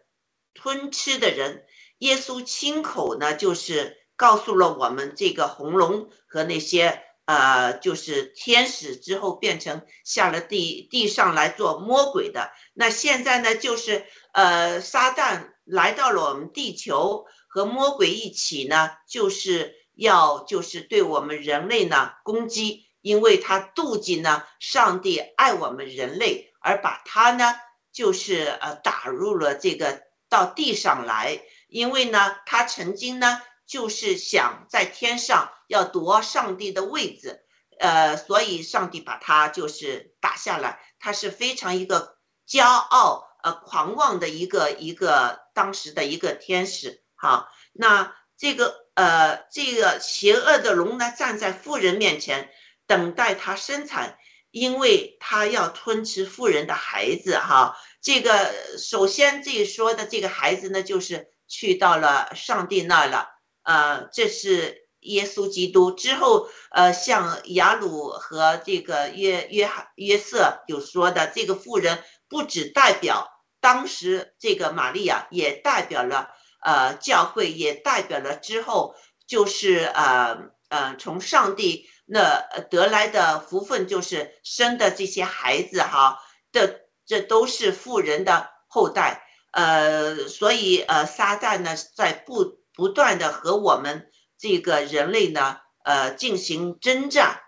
[0.54, 1.66] 吞吃的人。
[2.00, 7.04] 耶稣亲口呢，就是告诉了我们这个红龙和那些。
[7.28, 12.54] 呃，就是天使之后变成下了地地上来做魔鬼的。
[12.74, 27.53] 那现在呢，就是呃，撒旦来到了我们地球，和魔鬼一起呢，就是要就是对我们人类呢攻击，因为他妒忌呢上帝爱我们人类，而把他呢
[27.91, 33.41] 就是呃打入了这个到地上来，因为呢他曾经呢。
[33.68, 37.41] 就是想在天上要夺上帝的位置，
[37.80, 40.80] 呃，所以上帝把他就是打下来。
[40.99, 42.15] 他是非常一个
[42.47, 47.04] 骄傲、狂妄的一个一个当时的一个天使。
[47.16, 52.50] 好，那这个呃这个邪恶的龙呢，站在富人面前，
[52.86, 54.18] 等待他生产，
[54.52, 57.38] 因为他要吞吃富人的孩子。
[57.38, 63.30] 哈，这个首先这说的这个孩子呢，就是去到了上帝那儿了。
[63.64, 73.28] 呃，这是耶稣基督之后，呃，像雅鲁和这个约约约瑟有说的，这个妇人不只代表
[73.60, 76.30] 当时这个玛利亚，也代表了
[76.62, 78.95] 呃教会，也代表了之后
[79.26, 86.20] 就是呃呃从上帝那得来的福分，就是生的这些孩子哈
[86.51, 92.58] 的，这都是富人的后代，呃，所以呃撒旦呢在不。
[92.78, 97.41] 不断的和我们这个人类呢，呃，进行征战。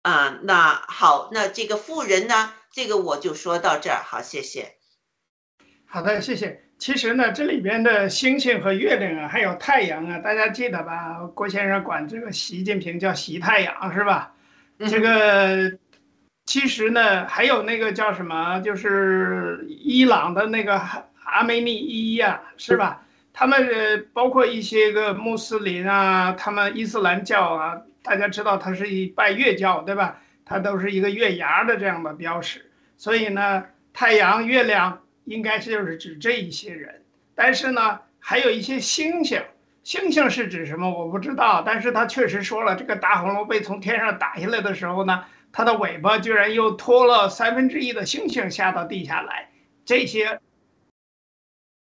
[0.00, 4.74] 啊，那好，那这个富人呢，这个我就说到这儿，好，谢谢。
[5.86, 6.62] 好的，谢谢。
[6.78, 11.18] 其实呢，这里边的星星和月亮啊，还有太阳啊，大家记得吧？
[11.34, 14.34] 郭先生管这个习近平叫习太阳，是吧？
[14.88, 15.78] 这个
[16.46, 20.80] 其实呢，还有那个叫什么，就是伊朗的那个。
[21.24, 23.06] 阿梅尼伊呀，是吧？
[23.32, 30.20] 他们包括一些个穆斯林啊，他们伊斯兰教啊，大家知道他是一拜月教，对吧？
[30.44, 32.70] 它都是一个月牙的这样的标识。
[32.96, 37.02] 所以呢，太阳、月亮应该就是指这一些人。
[37.34, 39.42] 但是呢，还有一些星星，
[39.82, 40.90] 星星是指什么？
[40.90, 41.62] 我不知道。
[41.64, 49.50] 但是他确实说了，这个大红龙被从天上打下来的时候呢，它的尾巴居然又拖了三分之一的星星下到地下来，
[49.84, 50.40] 这些。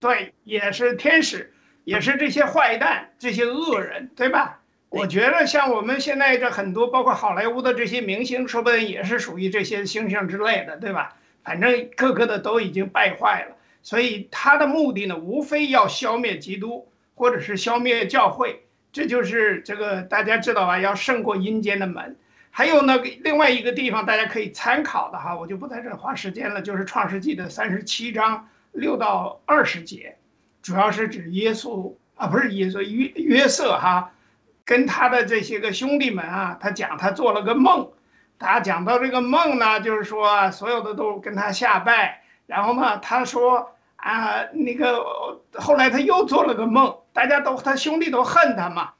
[0.00, 4.60] 对，也是天使，也是这些坏蛋，这些恶人，对吧？
[4.94, 11.16] 我觉得像我们现在这很多，包括好莱坞的这些明星，说不定也是属于这些星星之类的，对吧？
[11.42, 20.78] 反正个个的都已经败坏了，所以他的目的呢，无非要消灭基督，或者是消灭教会，这就是这个大家知道吧？
[20.78, 22.16] 要胜过阴间的门。
[22.50, 28.48] 还有呢，另外一个地方大家可以参考的哈，我就不在这花时间了，就是创世纪的三十七章。
[28.72, 30.16] 六到二十节，
[30.60, 34.12] 主要是指耶稣啊，不是耶稣约约瑟哈，
[34.64, 37.90] 跟他的这些个兄弟们啊，他讲他做了个梦，
[38.38, 45.04] 他讲到这个梦呢，就是说所有的都跟他下拜，然后呢，他说啊，那个
[45.54, 48.92] 后来他又做了个梦，大家都他兄弟都恨他嘛，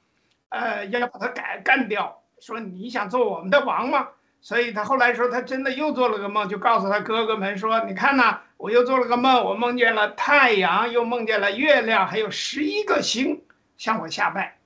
[0.49, 4.09] 呃，要把他干干掉，说你想做我们的王吗？
[4.41, 8.41] 所以他后来说他真的又做了个梦，就告诉他哥哥们说，你看呐。
[8.57, 13.43] 我又做了个梦，我梦见了太阳，又梦见了月亮，还有十一个星
[13.77, 14.57] 向我下拜。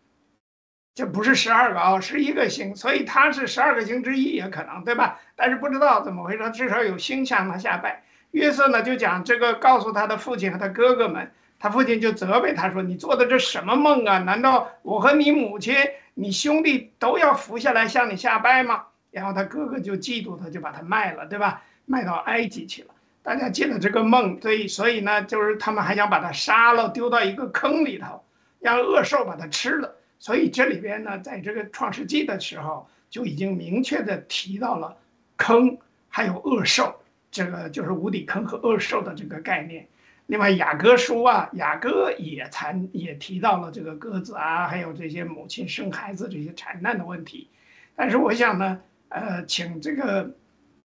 [0.98, 5.20] 这不是十二个啊，是一个星，所以他是十二个星之一也可能，对吧？
[5.36, 8.02] 但是不知道怎么回事，至少有星向他下拜。
[8.32, 11.30] 约瑟呢就讲这个，告诉他的父亲和他哥哥们，
[11.60, 14.18] 他父亲就责备他说：“你做的这什么梦啊？
[14.18, 15.76] 难道我和你母亲、
[16.14, 18.82] 你兄弟都要伏下来向你下拜吗？”
[19.12, 21.62] 然后他哥哥就嫉妒他，就把他卖了，对吧？
[21.86, 22.88] 卖到埃及去了。
[23.22, 28.24] 大家记得这个梦，所以所以呢，就是他们还想把他杀了，丢到一个坑里头，
[28.58, 29.94] 让恶兽把他吃了。
[30.18, 34.96] 所以这里边呢，在这个创世纪的时候就已经明确的提到了
[35.36, 37.00] 坑，还有恶兽，
[37.30, 39.86] 这个就是无底坑和恶兽的这个概念。
[40.26, 47.48] 另外雅各书啊，雅各也谈也提到了这个鸽子啊，还有这些母亲生孩子这些产难的问题。
[47.96, 50.34] 但是我想呢，呃，请这个，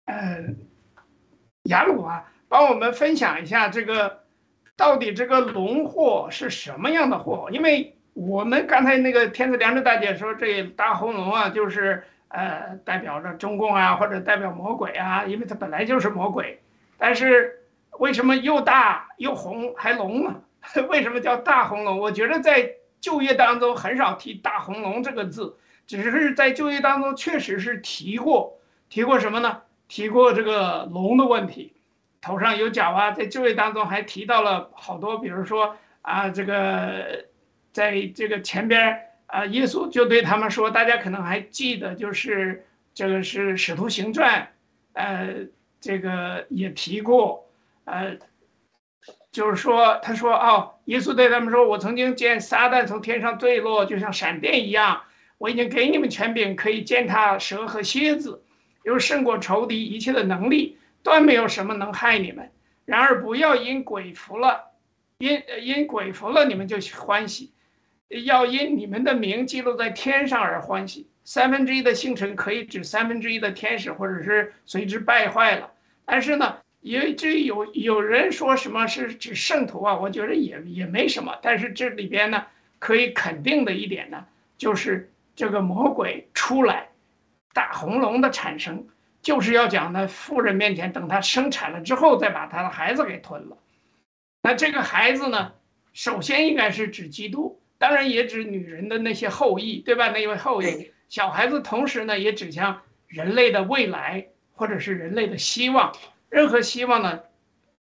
[0.05, 0.45] 呃。
[1.65, 4.23] 雅鲁啊，帮我们分享一下这个，
[4.75, 7.49] 到底这个龙货是什么样的货？
[7.51, 16.59] 因为我们刚才那个天赐良知大姐说，这大红龙啊，就是呃代表着中共啊，或者代表魔鬼啊，因为它本来就是魔鬼。
[16.97, 17.59] 但是
[17.99, 20.41] 为什么又大又红还龙呢？
[20.89, 21.99] 为什么叫大红龙？
[21.99, 25.57] 我觉得在就业当中很少提大红龙这个字，
[25.87, 28.59] 只是在就业当中确实是提过，
[28.89, 29.61] 提过什么呢？
[29.87, 31.73] 提过这个龙的问题，
[32.21, 37.25] 头上有角啊，在就业当中还提到了好多，比如说啊，这个
[37.71, 44.41] 在这个前边啊，耶稣就对他们说，大家可能还记得，就是这个是《使徒行传》，
[44.93, 45.47] 呃，
[45.79, 47.49] 这个也提过，
[47.85, 48.17] 呃，
[49.31, 55.01] 就是说，他说哦，耶稣对他们说，我曾经见撒旦从天上坠落，就像闪电一样，
[55.37, 58.43] 我已经给你们权柄，可以践踏蛇和蝎子。
[58.83, 62.51] 又胜过仇敌一切的能力，断没有什么能害你们。
[62.83, 64.71] 然而不要因鬼服了，
[65.19, 67.51] 因因鬼服了，你们就欢喜；
[68.23, 71.07] 要因你们的名记录在天上而欢喜。
[71.23, 75.71] 三分之一的星辰可以指三分之一的天使，或者是随之败坏了。
[76.03, 79.95] 但是呢，也这有有人说什么是指圣徒啊？
[79.95, 81.37] 我觉得也也没什么。
[81.41, 82.45] 但是这里边呢，
[82.79, 84.25] 可以肯定的一点呢，
[84.57, 86.89] 就是这个魔鬼出来。
[87.53, 88.87] 大红龙的产生，
[89.21, 93.57] 就是要讲呢，妇人面前等他生产了之后，再把他的孩子给吞了。
[94.41, 95.53] 那这个孩子呢，
[95.93, 100.11] 首先应该是指基督，当然也指女人的那些后裔，对吧？
[100.11, 105.91] 那位后裔小孩子，同时呢，也指向人类的未来，或者是人类的希望。
[106.29, 107.21] 任何希望呢，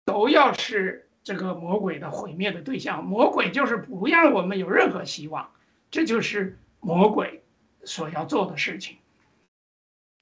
[0.07, 3.05] 都要是这个魔鬼的毁灭的对象。
[3.05, 5.51] 魔鬼就是不让我们有任何希望，
[5.91, 7.43] 这就是魔鬼
[7.85, 8.97] 所要做的事情。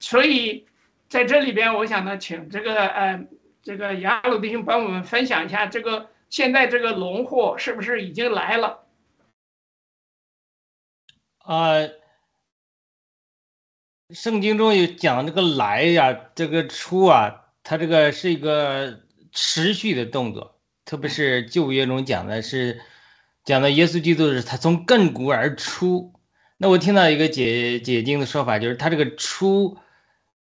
[0.01, 0.65] 所以，
[1.07, 3.25] 在这里边，我想呢，请这个呃，
[3.63, 8.83] 这个雅鲁弟兄帮我们分享一下，这个现在这个龙祸是不是已经来了？
[11.49, 11.89] 啊，
[14.11, 18.99] 圣经中有讲这个来呀，这个出啊，它这个是一个
[19.31, 22.79] 持续的动作，特别是旧约中讲的是，
[23.43, 26.13] 讲的耶稣基督是他从亘古而出。
[26.57, 29.75] 那我听到一个解解经的说法，就是他这个出。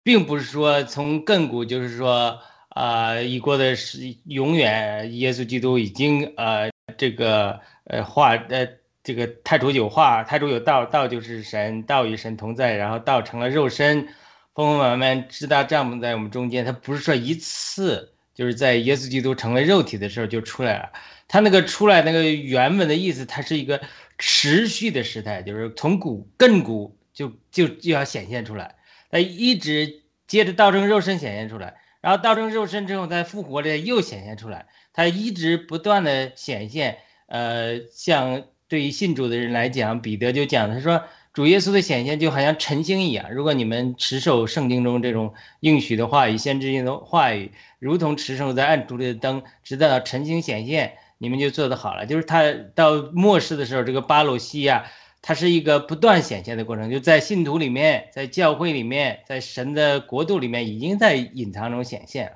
[0.03, 8.67] 并不是说从亘古就是说啊，已过的是永远，耶稣基督已经呃这个呃化呃
[9.07, 14.05] 这个太主有化，太主有道，道就是神，道与神同在，然后道成了肉身，
[14.53, 16.65] 丰丰满满直达帐篷在我们中间。
[16.65, 20.91] 他不是说一次，就是在耶稣基督成为肉体的时候就出来了。
[21.29, 23.79] 他那个出来那个原文的意思，它是一个
[24.17, 28.75] 持续的时态，就是从古亘古就就就要显现出来。
[29.09, 36.97] 他一直接着道成肉身显现出来，然后道成肉身之后再复活的又显现出来，他一直不断的显现。
[37.27, 41.03] 呃，像对于信主的人来讲，彼得就讲，他说
[41.33, 43.33] 主耶稣的显现就好像晨星一样。
[43.33, 52.05] 如果你们持守圣经中这种应许的话语、先知性的话语，如同持守在暗处里的灯，直到晨星显现，你们就做得好了。
[52.05, 54.85] 就是他到末世的时候，这个巴鲁西亚。
[55.19, 62.33] 它是一个不断显现的过程，就在信徒里面，在教会里面，在神的国度里面，已经在隐藏中显现了。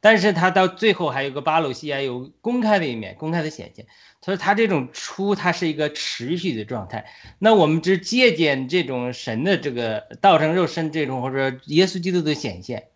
[0.00, 3.86] 但是他到最后还有个巴鲁西亚有公开的一面，公开的显现。
[4.24, 7.04] 所以他这种出，它是一个持续的状态。
[7.38, 12.88] 那我们只借鉴这种神的这个道成肉身这种，或者耶稣基督的显现，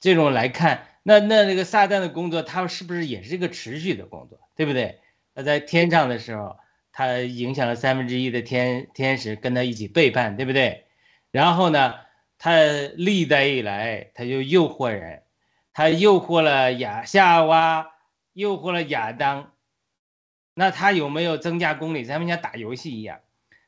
[0.00, 5.00] 这种来看，那那那个撒旦的工作，他是不是也是一个持续的工作，对不对？
[5.34, 6.56] 那在天上的时候。
[6.96, 10.84] 他影响了三分之一的天天使跟他一起背叛，对不对？
[11.32, 11.94] 然后呢，
[12.38, 12.56] 他
[12.94, 15.24] 历代以来他就诱惑人，
[15.72, 17.90] 他诱惑了亚夏娃，
[18.32, 19.53] 诱惑了亚当。
[20.54, 22.04] 那他有没有增加功力？
[22.04, 23.20] 咱们像打游戏一样，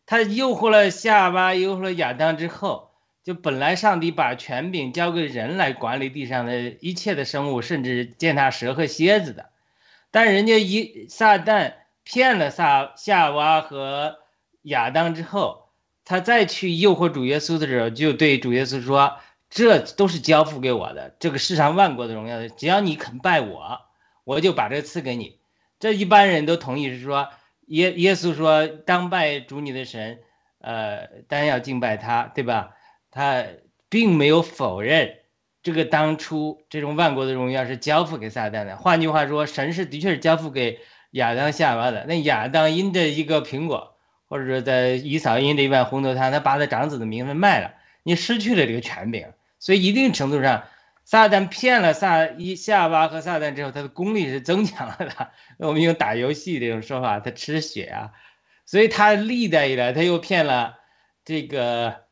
[0.06, 2.90] 他诱惑了夏娃，诱惑了亚当之后，
[3.22, 9.50] 就本来上帝把权柄交给人来管理地上的一切的生物，甚至践踏蛇和蝎子的，
[10.10, 11.74] 但人家一撒旦。
[12.08, 14.18] 骗了撒夏娃和
[14.62, 15.70] 亚当之后，
[16.04, 19.16] 他再去诱惑主耶稣的时候，就对主耶稣说
[19.50, 23.80] ：“这都是交付给我的，这个世上万国的荣耀，只要你肯拜我，
[24.22, 25.40] 我就把这赐给你。”
[25.78, 27.28] 这一般人都同意是说，
[27.66, 30.18] 耶耶稣说：“当拜主你的神，
[30.60, 32.70] 呃，单要敬拜他，对吧？”
[33.10, 33.44] 他
[33.88, 35.14] 并没有否认
[35.62, 38.76] 这个当初这种万国的荣耀是交付给撒旦的。
[38.76, 40.78] 换句话说，神是的确是交付给。
[41.12, 43.96] 亚当夏娃的那亚当因着一个苹果，
[44.28, 47.72] 或者说在以扫因着一碗红豆汤，他把他长子的名分卖了，
[48.02, 49.26] 你失去了这个权柄。
[49.58, 50.64] 所以一定程度上，
[51.06, 55.30] 撒旦骗了撒一夏娃和撒旦之后，他的功力是增强了的。
[55.58, 58.12] 我们用打游戏这种说法，他吃血啊，
[58.66, 60.76] 所以他历代以来他又骗了
[61.24, 62.04] 这个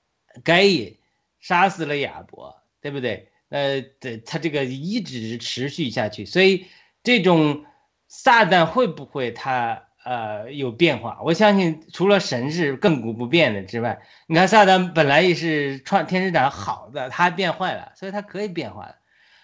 [0.45, 0.97] 该隐，
[1.41, 3.33] 杀死了亚伯，对不对？
[3.49, 6.67] 呃，对，他这个一直持续下去，所以
[7.03, 7.65] 这种
[8.07, 11.19] 撒旦会不会他呃有变化？
[11.23, 18.97] 我相信除了神是亘古不变的之外，你看撒旦本来也是创天使长好的，他变坏了，所以他可以变化的。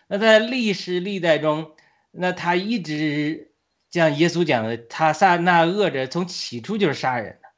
[0.06, 1.72] 那在历史历代中，
[2.10, 3.52] 那他一直
[3.90, 7.48] 像耶稣讲的，他撒那恶者从起初就是杀人的，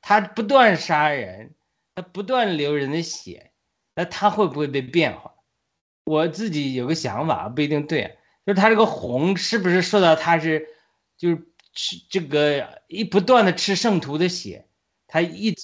[0.00, 1.54] 他不断杀人，
[1.94, 3.50] 他不断流人的血，
[3.94, 5.34] 那他会不会被变化？
[6.04, 10.66] 我自己有个想法，不一定对，就是他这个红是不是受到他是
[11.18, 11.42] 就是
[11.78, 14.66] 吃这个一不断的吃圣徒的血，
[15.06, 15.54] 他一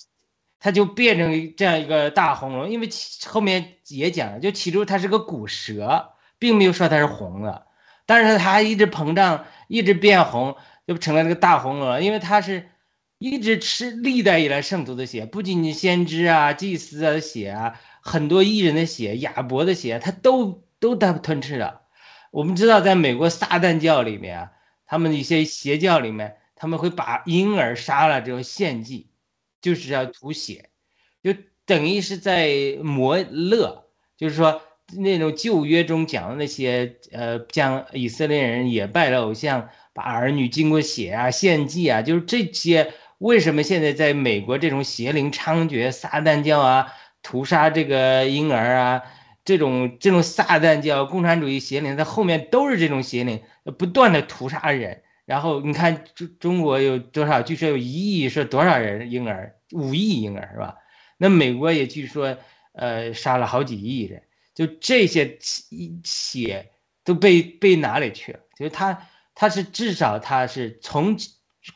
[0.61, 2.89] 他就变成这样一个大红龙，因为
[3.27, 7.67] 后面也讲了，就起初它是个古蛇，并没有说它是红的，
[8.07, 10.57] 但是它一直膨胀，一直变红，
[10.87, 12.71] 就成了这个大红龙，因为它是
[13.19, 17.81] 一直吃历代以来圣徒的血，不仅仅先知啊、祭司啊的血啊。
[18.01, 21.81] 很多艺人的血，亚伯的血，他都都他吞吃了。
[22.31, 24.51] 我们知道，在美国撒旦教里面，
[24.95, 29.09] 他们一些邪教里面，他们会把婴儿杀了之后献祭，
[29.61, 30.71] 就是要吐血，
[31.21, 31.35] 就
[31.67, 33.87] 等于是在摩勒，
[34.17, 34.63] 就是说
[34.97, 42.93] 那种旧约中讲的那些，呃，将以色列人也拜了偶像，把儿女经过血啊献祭啊，就是这些。
[43.19, 46.93] 为什么现在在美国这种邪灵猖獗，撒旦教啊？
[47.21, 49.03] 屠杀这个婴儿啊，
[49.45, 53.43] 这种这种撒旦教、共产主义邪灵在后面都是这种邪灵，
[53.79, 55.03] 不断的屠杀人。
[55.27, 57.43] 然后你看中中国有多少？
[57.43, 59.55] 据说有一亿是多少人婴儿？
[59.73, 60.77] 五亿婴儿是吧？
[61.19, 62.37] 那美国也据说
[62.73, 64.23] 呃杀了好几亿人，
[64.55, 65.39] 就这些
[66.05, 66.71] 血
[67.05, 68.41] 都被被哪里去了？
[68.57, 71.17] 就是他他是至少他是从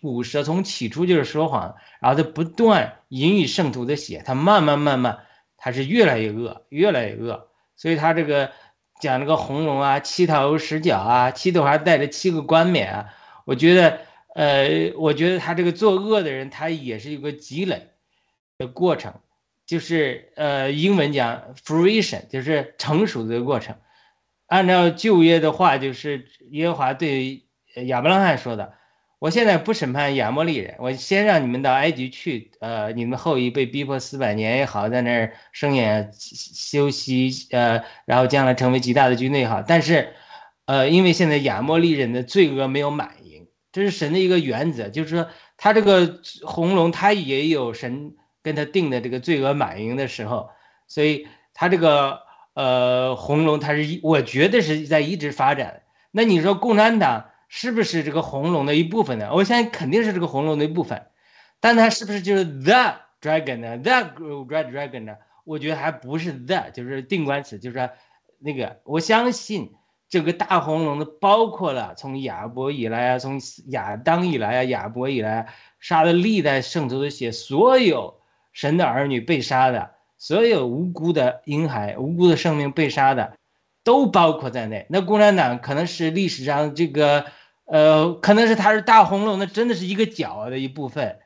[0.01, 5.19] 古时从起初就是说谎，然后他不断引以圣徒的血，他慢慢慢慢。
[5.61, 7.48] 他是越来越恶，越来越恶，
[7.79, 8.51] 所以他这个
[9.01, 13.15] 讲这个红龙啊，七头十角啊，七头还带着七个冠冕啊。
[13.47, 14.01] 我觉得，
[14.35, 17.89] 呃，我觉得他这个作恶的人，他也是一个积累
[18.59, 19.15] 的过程，
[19.65, 23.77] 就是呃，英文讲 fruition，就是成熟的过程。
[24.49, 27.45] 按照旧约的话，就是耶和华对
[27.87, 28.75] 亚伯拉罕说的。
[29.19, 32.53] 我现在不审判亚摩利人，我先让你们到埃及去。
[32.61, 39.61] 呃，你们后裔被逼迫四百年也好，在那儿生养休息，呃，然后将来成为极大的军队也好。
[39.61, 40.15] 但是，
[40.67, 50.51] 呃，因为现在亚摩利人的罪恶没有满盈，这是神的一个原则，就是说他这个红龙他也有神跟他定的这个罪恶满盈的时候，
[50.87, 52.21] 所以他这个
[52.55, 55.83] 呃红龙他是我觉得是在一直发展。
[56.13, 57.28] 那你说共产党？
[57.49, 59.31] 是不是这个红龙的一部分呢？
[59.33, 61.07] 我相信肯定是这个红龙的一部分，
[61.61, 63.91] 但它是不是就是 the dragon 呢？the
[64.45, 65.17] red dragon 呢？
[65.45, 67.91] 我觉得还不是 the，就是定冠词，就是
[68.39, 68.81] 那个。
[68.85, 69.73] 我相信
[70.11, 75.47] 这个大红龙的包括了从亚伯以来啊，从亚当以来啊，亚伯以来啊
[75.81, 78.21] 杀的历代圣徒的血，所有
[78.53, 83.39] 神的儿女被杀的，所有无辜的婴孩、无辜的生命被杀的，
[83.83, 84.87] 都包括在内。
[84.91, 87.25] 那共产党可能是历史上这个。
[87.71, 91.19] 呃，可能是它是大红龙，那真的是一个角的一部分，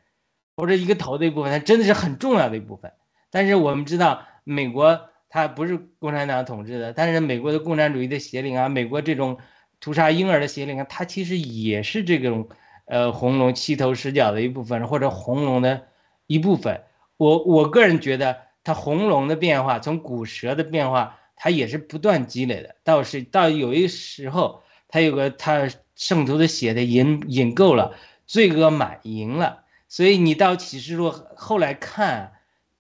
[0.57, 2.93] 或者一个头的一部分，它真的是很重要的一部分。
[3.31, 9.39] 但是我们知道，美国它不是共产党统治的，但是美国的共产主义的邪灵啊，美国这种
[9.79, 12.49] 屠杀婴儿的邪灵啊，它其实也是这种
[12.87, 15.87] 呃红龙七头十角的一部分，或者红龙的
[16.27, 16.83] 一部分。
[17.19, 22.75] 我我个人觉得，它红龙的变化，从古蛇的变化，它也是不断积累的。
[22.83, 25.69] 到是到有一时候，它有个它。
[26.03, 27.95] 圣徒的血的引引够了，
[28.27, 32.33] 罪恶满盈了，所以你到启示录后来看，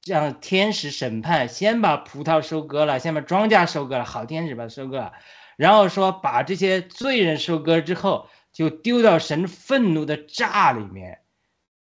[0.04, 5.12] 让天使审判，先把葡萄收割了，先把庄稼收割了，好天使把它收割了，
[5.56, 11.20] 然后说把这些罪人收割之后，就丢到神愤怒的栅里面，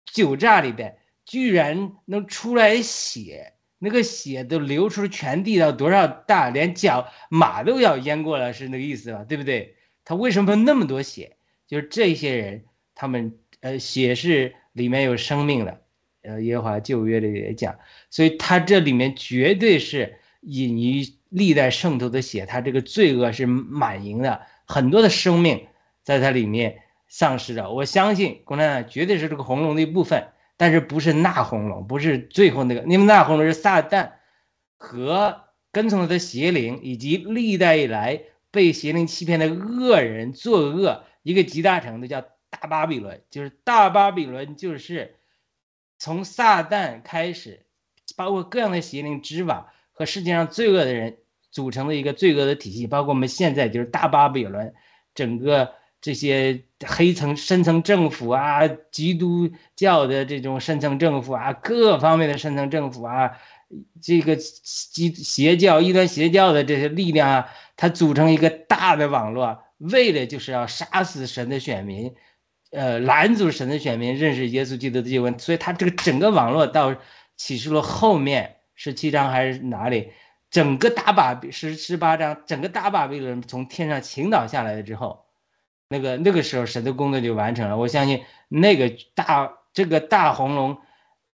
[0.06, 9.24] 酒栅里边，居然能出来血，那个血都流出全地到多少大，连脚马都要淹过了，是那个意思吧？
[9.28, 9.74] 对不对？
[10.04, 11.36] 他为什么那么多血？
[11.66, 15.80] 就是这些人，他们呃血是里面有生命的，
[16.22, 17.78] 呃耶和华旧约里也讲，
[18.10, 25.66] 所以他这里面绝对是隐于历代圣徒的血，他这个罪恶是满盈的，很多的生命
[26.02, 27.72] 在它里面丧失了。
[27.72, 30.28] 我相信共产党绝对是这个红龙的一部分，
[30.58, 34.10] 但是不是那红龙，不是最后那个，因为那红龙是撒旦
[34.76, 38.20] 和跟从他的邪灵，以及历代以来。
[38.54, 45.16] 被邪灵欺骗的恶人作恶，一个极大程度叫大巴比伦，就是大巴比伦，就是
[45.98, 47.66] 从撒旦开始，
[48.16, 51.18] 包括各样的邪灵之王，和世界上罪恶的人
[51.50, 54.72] 组成的一个罪恶的体系，包括我们现在就是大巴比伦，
[55.16, 63.32] 整个这些黑层深层政府啊，基督教的这种深层政府啊，各方面的深层政府啊，
[64.02, 72.14] 这个基邪教、异端邪教的这些力量啊，它组成一个大的网络，为了就是要杀死神的选民。
[72.70, 76.96] 呃，拦阻神的选民认识耶稣基督的救恩，所以他这个整个网络到
[77.36, 80.10] 启示录后面十七章还是哪里，
[80.50, 85.24] 整个大把十十八章，整个大把比伦从天上倾倒下来了之后，
[85.88, 87.76] 那个那个时候神的工作就完成了。
[87.76, 90.76] 我相信那个大这个大红龙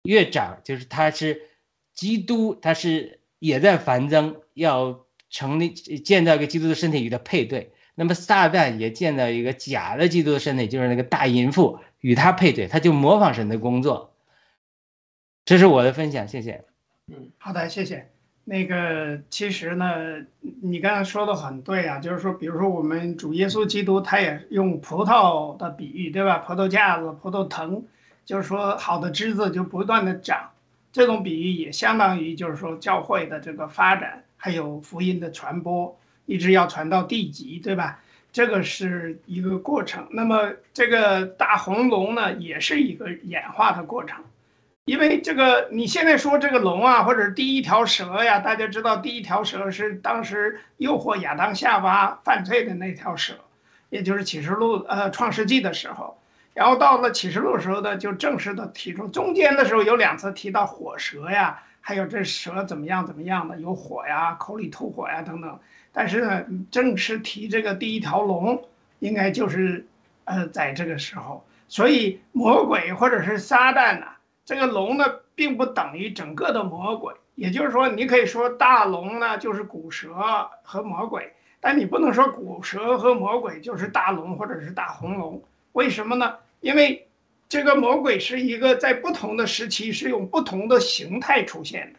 [0.02, 1.40] 越长，就是它是
[2.00, 7.72] 基督，他是也在繁增，要成立建造一个基督的身体与他配对。
[7.94, 14.14] 那么撒旦也建造一个假的基督的身体，就是那个大淫妇与他配对，他就模仿神的工作。
[15.44, 16.64] 这是我的分享，谢谢。
[17.08, 18.08] 嗯，好的，谢谢。
[18.46, 20.24] 那个其实呢，
[20.62, 26.38] 你刚才说的很对啊，就是说，比如说我们主耶稣基督，他也用葡萄的比喻，对吧？
[26.38, 27.82] 葡萄架子、葡萄藤，
[28.24, 30.52] 就是说好的枝子就不断的长，
[30.92, 35.96] 这种比喻也相当于就是说教会的这个发展，还有福音的传播。
[36.26, 37.98] 一直要传到地极，对吧？
[38.30, 40.06] 这个是一个过程。
[40.10, 44.22] 那么这个大红龙呢，也是一个演化的过程。
[44.84, 53.34] 因为这个你现在说这个龙啊，或者第一条蛇呀，大家知道第一条蛇是当时诱惑亚当夏娃犯罪的那条蛇，
[53.88, 56.19] 也就是启示录呃创世纪的时候。
[56.52, 65.58] 然后到了启示录时候呢，就正式的提出，中间的时候有两次提到火蛇呀，还有这蛇怎么样怎么样的，有火呀，口里吐火呀等等。
[65.92, 68.62] 但是呢，正式提这个第一条龙，
[68.98, 69.86] 应该就是，
[70.24, 74.06] 呃，在这个时候，所以魔鬼或者是撒旦呢，
[74.44, 77.14] 这个龙呢，并不等于整个的魔鬼。
[77.36, 80.12] 也就是说，你可以说大龙呢就是古蛇
[80.62, 85.42] 和魔鬼，但你不能说古蛇和魔鬼就是大龙或者是大红龙。
[85.72, 86.36] 为什么呢？
[86.60, 87.08] 因为
[87.48, 91.98] 这个魔鬼是一个在不同的时期是用不同的形态出现的。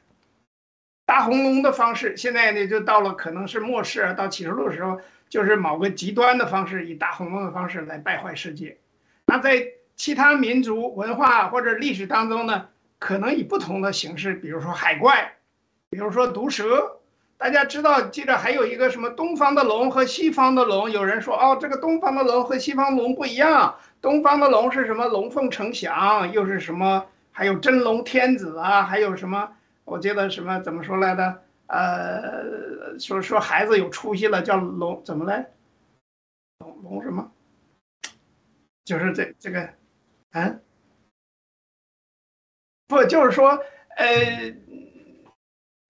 [1.06, 5.00] 大红龙的方式，现在呢就到了可能是末世啊，到启示录的时候，
[5.30, 8.78] 就是某个极端的方式，以大红龙的方式来败坏世界。
[9.26, 12.70] 那在其他民族文化或者历史当中呢，
[13.00, 15.34] 可能以不同的形式，比如说海怪，
[15.90, 17.01] 比如说毒蛇。
[17.42, 20.92] 大家知道，记着还有一个什么东方的龙和西方的龙。
[20.92, 27.04] 有人说哦，这个东方的龙和西方龙不一样，东方的龙是什么龙凤呈祥，又是什么？
[27.32, 29.54] 还有真龙天子啊，还有什么？
[29.86, 31.42] 我记得什么怎么说来的？
[31.66, 35.50] 呃，说说孩子有出息了，叫龙怎么来？
[36.60, 37.32] 龙龙什么？
[38.86, 39.68] 就是这这个，
[40.34, 40.62] 嗯，
[42.88, 43.60] 不就是说，
[43.98, 44.54] 呃，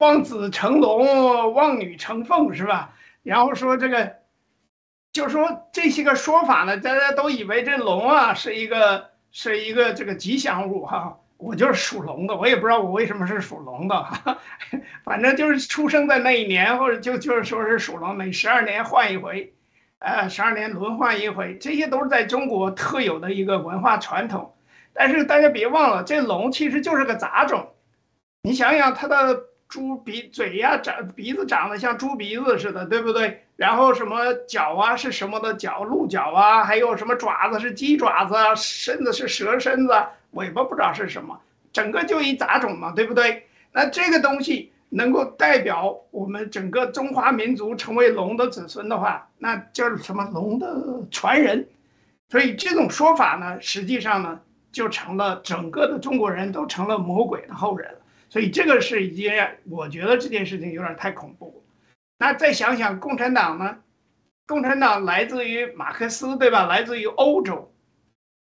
[0.02, 2.96] 望子成龙，望女成凤，是吧？
[3.22, 4.16] 然后说这个，
[5.14, 11.20] 就说这些个说法呢，大家都以为这龙啊是一个是一个这个吉祥物哈。
[11.38, 14.08] 我就是属龙的，我也不知道我为什么是属龙的，
[15.06, 19.54] 反正就是出生在那一年，或者就就是说是属龙，每十二年换一回，
[20.00, 24.56] 呃，十二年轮换一回，这些都是在中国特有的一个文化传统。
[24.94, 27.70] 但是大家别忘了，这龙其实就是个杂种，
[28.42, 33.42] 你想想它的猪鼻嘴呀，长鼻子长得像猪鼻子似的，对不对？
[33.56, 39.94] 然后什么脚啊是什么的脚，鹿角啊，还有什么爪子是鸡爪子，身子是蛇身子。
[40.32, 41.40] 尾巴不知道是什么，
[41.72, 43.48] 整个就一杂种嘛，对不对？
[43.72, 50.68] 那这个东西能够代表我们整个中华民族成为龙的子孙的话，那就是什么龙的
[51.10, 51.66] 传人。
[52.30, 54.38] 所以这种说法呢，实际上呢，
[54.70, 57.90] 就成了整个的中国人都成了魔鬼的后人。
[58.32, 61.64] 所以这个是一件，我觉得这件事情有点太恐怖。
[62.18, 63.78] 那再想想共产党呢？
[64.48, 66.66] 共产党来自于马克思，对吧？
[66.66, 67.72] 来自于欧洲，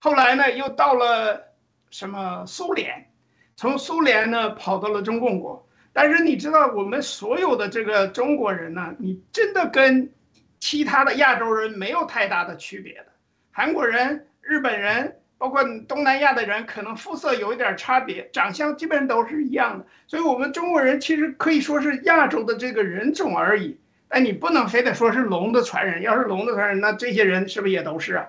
[0.00, 1.54] 后来呢，又到了。
[1.90, 3.08] 什么苏联，
[3.54, 10.12] 从苏联呢跑到了中共国，但是你知道我们所有的这个中国人呢，你真的跟
[10.58, 13.06] 其他的亚洲人没有太大的区别的。
[13.52, 19.84] 韩国人、日本人，包括东南亚的人，可能肤色有一点差别，长相基本上都是一样的。
[20.06, 23.78] 所以，我们中国人其实可以说是亚洲的这个人种而已。
[24.08, 28.26] 但你不能非得说是龙的传人，要是龙的传人，那这些人是不是也都是啊？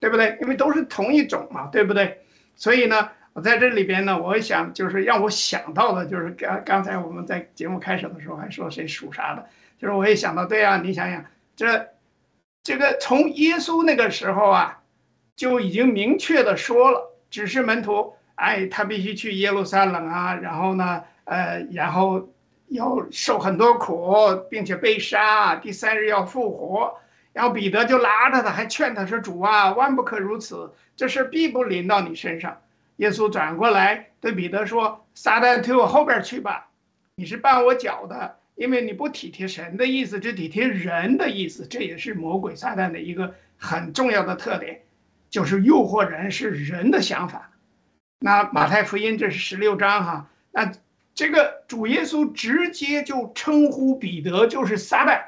[0.00, 0.36] 对不对？
[0.42, 2.22] 因为都是同一种嘛，对不对？
[2.56, 9.46] 所以呢，我在这里边呢，我想就是让我想到的，就是刚刚才我们在节目开始的时候还说谁属啥的，
[9.80, 11.86] 就是我也想到，对啊，你想想，这
[12.64, 14.77] 这个从耶稣那个时候啊，
[15.38, 22.28] 就已经明确的说了，指示门徒，哎，他必须去耶路撒冷啊，然后呢，呃，然后
[22.66, 24.12] 要受很多苦，
[24.50, 26.92] 并且被杀，第三日要复活。
[27.32, 32.58] 然后彼得就拉着他，还劝他说：“主啊，万不可如此，这事必不临到你身上。”
[32.96, 36.68] 耶稣转过来对彼得说：“撒旦，推我后边去吧，
[37.14, 41.64] 你是绊我脚的，因为你不体贴神的意思，只体贴人的意思。
[41.64, 44.80] 这也是魔鬼撒旦的一个很重要的特点，
[45.30, 47.50] 就是诱惑人是人的想法。”
[48.20, 50.72] 那马太福音这是十六章哈，那
[51.14, 55.22] 这个主耶稣直接就称呼彼得就是撒旦。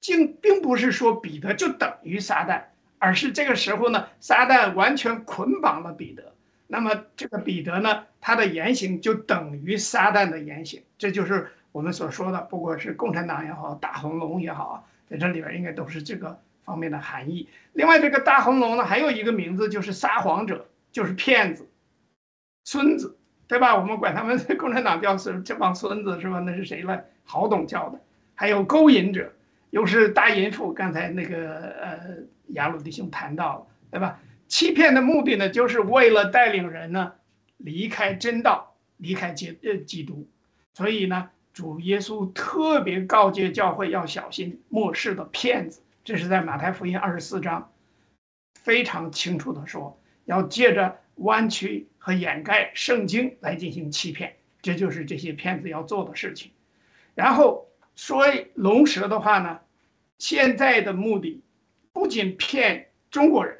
[0.00, 2.62] 竟并不是说彼得就等于撒旦，
[2.98, 6.32] 而是这个时候呢，撒旦完全捆绑了彼得。
[6.68, 10.82] 那么这个彼得呢，他的言行就等于撒旦的言行。
[10.98, 17.48] 这就是我们所说的，不管是共产党也好，大红龙也好，在这里边应该都是这个方面的含义。
[17.72, 21.66] 另外，这个大红龙呢，还有一个名字就是撒谎者，就是骗子、
[22.64, 23.16] 孙子，
[23.48, 23.74] 对吧？
[23.74, 26.40] 我们管他们共产党叫是这帮孙子，是吧？
[26.40, 27.02] 那是谁了？
[27.24, 27.98] 郝董叫的。
[28.34, 29.32] 还有勾引者。
[29.70, 31.98] 又是大淫妇，刚才那个呃
[32.50, 34.18] 雅鲁弟兄谈到了，对吧？
[34.46, 37.12] 欺骗的目的呢，就是为了带领人呢
[37.58, 40.26] 离开真道，离开基呃基督。
[40.72, 45.82] 所以呢，主耶稣特别告诫教会要小心末世的骗子。
[46.06, 47.72] 这是在马太福音二十四章
[48.54, 56.52] 非常清楚的说，要借着弯曲和掩盖圣经来进行欺骗，这就是这些骗子要做的事情。
[57.16, 59.58] 然后说龙蛇的话呢？
[60.18, 61.42] 现在的目的
[61.92, 63.58] 不仅骗中国人，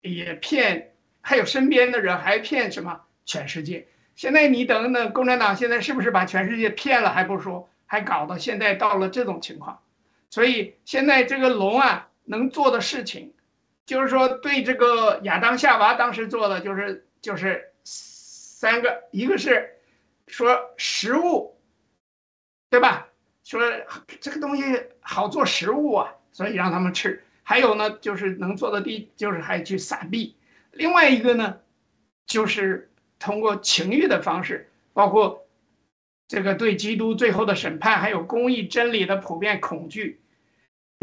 [0.00, 3.86] 也骗还有身边的人，还骗什么全世界？
[4.16, 9.80] 现在你等等，共产党现在是不是把全世界骗了还不说，还搞到现在到了这种情况？
[10.34, 13.32] 所以现在这个龙啊，能做的事情，
[13.86, 19.76] 就是说对这个亚当夏娃当时做的就是就是三个，一个是
[20.26, 21.56] 说食物，
[22.68, 23.06] 对吧？
[23.44, 23.60] 说
[24.20, 24.64] 这个东西
[24.98, 27.22] 好做食物啊，所以让他们吃。
[27.44, 30.34] 还有呢，就是能做的第，就是还去撒币。
[30.72, 31.60] 另外一个呢，
[32.26, 35.46] 就是通过情欲的方式，包括
[36.26, 40.22] 这个对基督最后的审判，还有公义真理的普遍恐惧。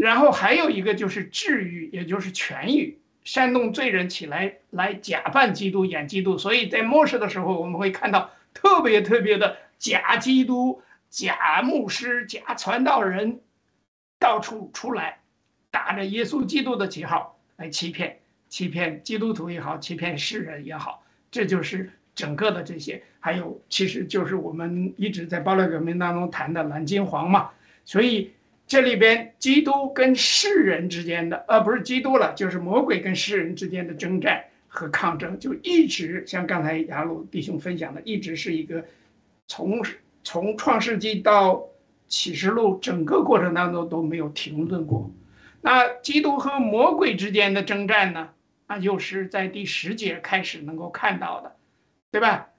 [0.02, 6.36] 然后还有一个就是治愈，也就是痊愈，煽动罪人起来来假扮基督，演基督。
[6.36, 10.82] 所以在末世的时候，我们会看到特别特别的假基督。
[11.08, 13.38] 假牧师、假传道人
[14.18, 15.20] 到处出来，
[15.70, 23.00] 打着耶稣基督的旗号来欺骗、欺骗基督徒也好，欺骗世人也好，这就是整个的这些。
[23.20, 27.50] 还有，其实就是我们一直在暴乱革命当中谈的蓝金黄嘛。
[27.84, 28.32] 所以
[28.66, 38.84] 这里边基督跟世人之间的，呃，不是基督了，就是魔鬼跟世人之间的征战和抗争，就一直像刚才雅鲁弟兄分享的，一直是一个
[39.46, 39.82] 从。
[40.24, 41.64] 从创世纪到
[42.06, 45.10] 启示录，整个过程当中都没有停顿过。
[45.60, 48.28] 那基督和魔鬼之间的征战呢？
[48.68, 51.56] 那就是在第十节开始能够看到的，
[52.12, 52.50] 对吧？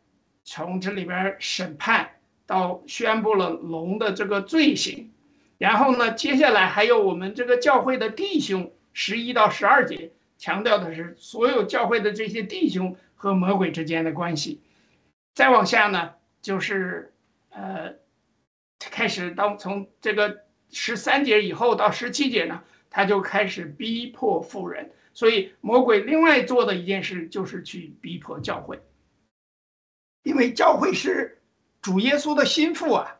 [0.43, 2.09] 从这里边审判
[2.45, 5.09] 到宣布了龙的这个罪行，
[5.57, 14.61] 然后呢，接下来还有我们这个教会的弟兄，十一到十二节强调的是所有教会的这些弟兄和魔鬼之间的关系。
[15.33, 17.09] 再往下呢，就是。
[17.55, 17.93] 呃，
[18.79, 20.41] 开始到从这个
[20.71, 24.89] 十三节以后到十七节呢，他就开始逼迫富人。
[25.13, 28.81] 所以魔鬼另外做的一件事就是去逼迫教会，
[30.23, 31.43] 因为教会是
[31.79, 33.19] 主耶稣的心腹啊，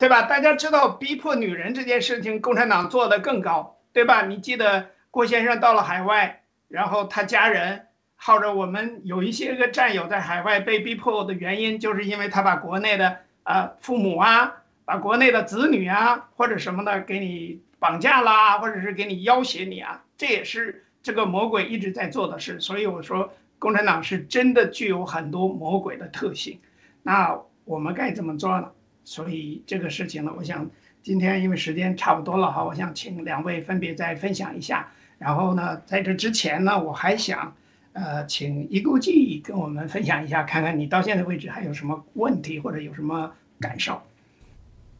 [0.00, 0.22] 对吧？
[0.22, 4.26] 大家知道逼迫女人这件事情，共产党做的更高，对吧？
[4.26, 7.86] 你记得郭先生到了海外，然后他家人。
[8.22, 22.60] 号召我们有一些个战友在海外被逼迫的原因，就是因为他把国内的啊父母啊，把国内的子女啊或者什么的给你绑架啦，或者是给你要挟你啊，这也是这个魔鬼一直在做的事。
[22.60, 26.60] 所以我说，共产党是真的具有很多魔鬼的特性。
[27.02, 28.70] 那我们该怎么做呢？
[29.04, 30.70] 所以这个事情呢，我想
[31.02, 34.92] 今天因为时间差不多了哈，我想请两位分别再分享一下。
[35.18, 37.54] 然后呢，在这之前呢，我还想。
[37.92, 44.00] 呃，请一顾记跟我们分享一下，看看你到现在为止还有什么问题或者有什么感受。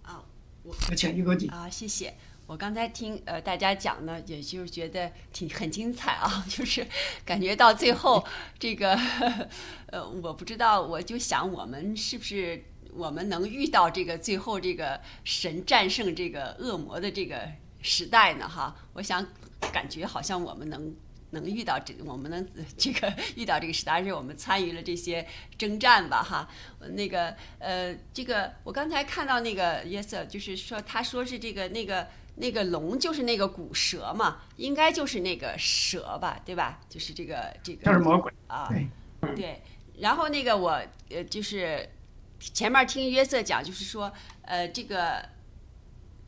[0.03, 0.20] 啊，
[0.64, 2.12] 我请一顾记啊，谢谢。
[2.48, 6.84] 我刚才听呃大家讲呢，也就是觉得挺很精彩啊， 就是
[7.24, 8.26] 感觉到最后
[8.59, 8.98] 这个
[9.86, 12.61] 呃，我不知道，我就想我们是不是
[12.95, 17.49] 我们能遇到这个最后这个神战胜这个恶魔的这个
[17.82, 18.49] 时代呢？
[18.49, 19.26] 哈，我想
[19.72, 20.95] 感觉好像我们能。
[21.32, 22.45] 能遇到这，我们能
[22.76, 25.24] 这个遇到这个事，当然是我们参与了这些
[25.57, 26.49] 征战吧，哈。
[26.95, 36.80] 那个呃，这个我刚才看到那个约瑟，就是说他说是这个那个那个龙就是那个古蛇嘛，应该就是那个蛇吧，对吧？
[36.88, 37.84] 就是这个这个。
[37.84, 39.62] 就是魔鬼啊，对对。
[40.01, 41.88] 然后那个我呃就是
[42.41, 44.12] 前面听约瑟讲，就是说
[44.43, 45.28] 呃这个。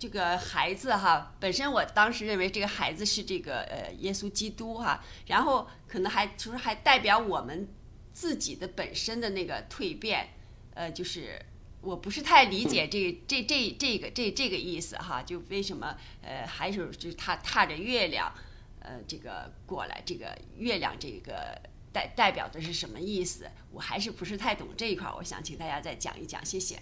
[0.03, 7.69] 这个孩子哈，本身我当时认为这个孩子是这个呃耶稣基督哈，然后可能还就是还代表我们
[8.13, 10.31] 自己的本身的那个蜕变，
[10.75, 11.41] 呃，就是
[11.81, 18.35] 我不是太理解这这这这个这这个意思哈，就为什么呃还是就是他踏着月亮，
[18.81, 21.57] 呃这个过来，这个月亮这个
[21.93, 23.47] 代代表的是什么意思？
[23.71, 26.79] 我还是不是太懂这一块，我想请大家再讲一讲，谢谢。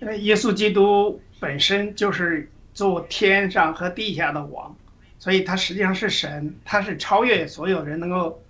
[0.00, 4.74] 因为耶稣基督本身就是做天上和地下的王，
[5.18, 8.42] 所以他实际上是神，他是超越所有人能够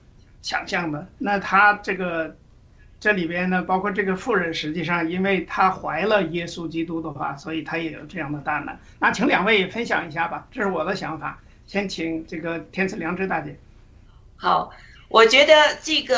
[0.43, 1.07] 想象的。
[1.19, 2.37] 那他这个
[3.01, 8.79] 这里边呢，包括这个妇人，实际上因为她怀了耶稣基督的话，所以她也有这样的大难。
[8.99, 11.41] 那请两位分享一下吧，这是我的想法。
[11.67, 13.57] 先请这个天赐良知大姐。
[14.41, 14.71] 好，
[15.11, 16.17] 我觉得这个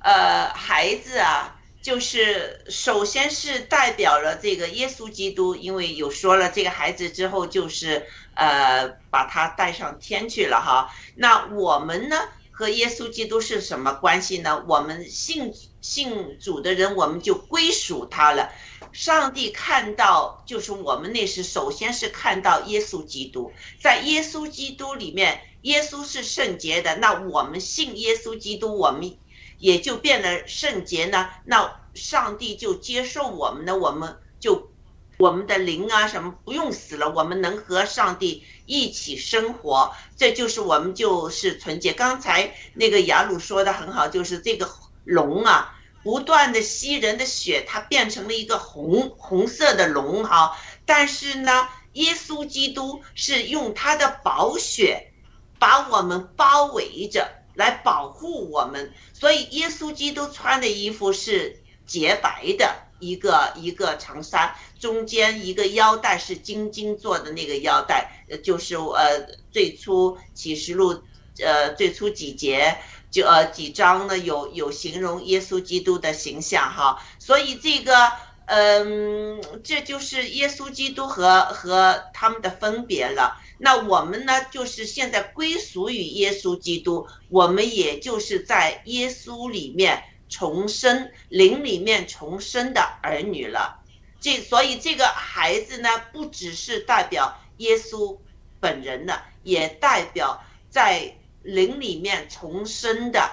[0.00, 1.52] 呃孩子啊。
[1.82, 8.04] 就是首先是代表了这个耶稣基督，因为有说了这个孩子之后，就是
[8.34, 10.92] 呃把他带上天去了哈。
[11.14, 12.16] 那我们呢
[12.50, 14.64] 和耶稣基督是什么关系呢？
[14.66, 18.50] 我们信信主的人，我们就归属他了。
[18.92, 26.96] 上帝看到，就是我们那时首先是看到耶稣基督，在耶稣基督里面，耶稣是圣洁的。
[26.96, 29.16] 那我们信耶稣基督，我们。
[29.58, 34.70] 也就变了圣洁呢，那上帝就接受我们呢，我们就
[35.16, 41.94] 我们的灵啊什么不用死了，我们能和上帝一起生活，这就是我们就是纯洁。
[41.94, 44.68] 刚才那个雅鲁说的很好，就是这个
[45.04, 50.54] 龙啊，不断的吸人的血，它变成了一个红红色的龙哈，
[50.84, 55.14] 但是呢，耶稣基督是用他的宝血
[55.58, 57.28] 把我们包围着。
[57.56, 71.02] 来保护我们，所以耶稣基督穿的衣服是洁白的一个一个长衫，中间一个腰带是金金做的那个腰带，呃，就是呃最初启示录，
[71.42, 72.76] 呃最初几节
[73.10, 78.12] 就呃几章呢有有形容耶稣基督的形象哈，所以这个
[78.46, 83.40] 嗯这就是耶稣基督和和他们的分别了。
[83.58, 93.80] 那我们呢，就是现在归属于耶稣基督，我们也就是在耶稣里面重生，灵里面重生的儿女了。
[94.20, 98.16] 这所以这个孩子呢，不只是代表耶稣
[98.60, 103.28] 本人的，也代表在灵里面重生的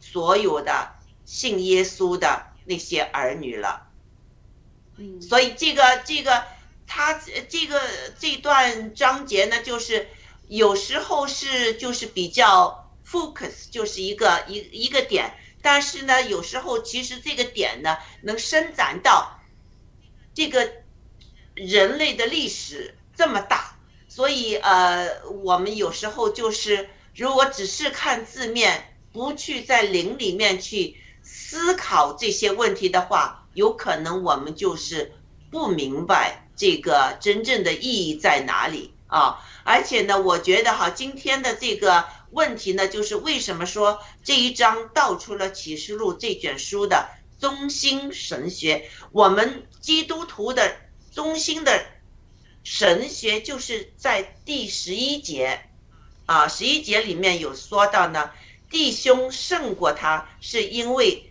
[0.00, 0.92] 所有的
[1.24, 3.85] 信耶稣的那些儿女了。
[5.20, 6.44] 所以这个这个。
[6.88, 7.82] 他这个
[8.16, 10.06] 这段章节呢，就是
[10.46, 19.40] 有时候是就是比较 focus，就是一个一一个点，但是呢，有时候其实这个点呢，能伸展到
[20.32, 20.74] 这个
[21.56, 23.76] 人类的历史这么大，
[24.08, 35.12] 所以呃，我们有时候就是如果只是看字面，不去在灵里面去思考这些问题的话，有可能我们就是
[35.50, 36.44] 不明白。
[36.58, 39.44] 这个真正的意义在哪里啊？
[39.62, 47.06] 而且呢，我觉得哈，今天的这个问题呢，就是为什么说这一章道出了启示录这卷书的
[47.38, 48.88] 中心神学？
[49.12, 50.76] 我们基督徒的
[51.12, 51.84] 中心的
[52.64, 55.60] 神学，就是在第十一节
[56.24, 58.30] 啊，十一节里面有说到呢，
[58.70, 61.30] 弟兄胜过他，是因为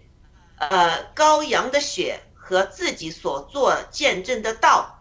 [0.57, 4.91] 呃羔羊的血和自己所做见证的道。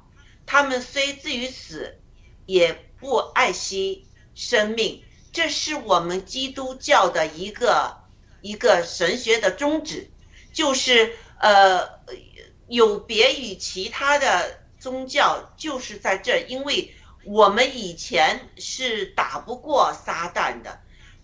[0.46, 1.98] 他们虽至于死，
[2.46, 5.02] 也不爱惜生命。
[5.32, 7.96] 这是我们基督教的一个
[8.40, 10.08] 一个神学的宗旨，
[10.52, 11.88] 就是呃，
[12.68, 16.94] 有别于其他的宗教，就是在这，因为
[17.24, 20.78] 我们以前是打不过撒旦的，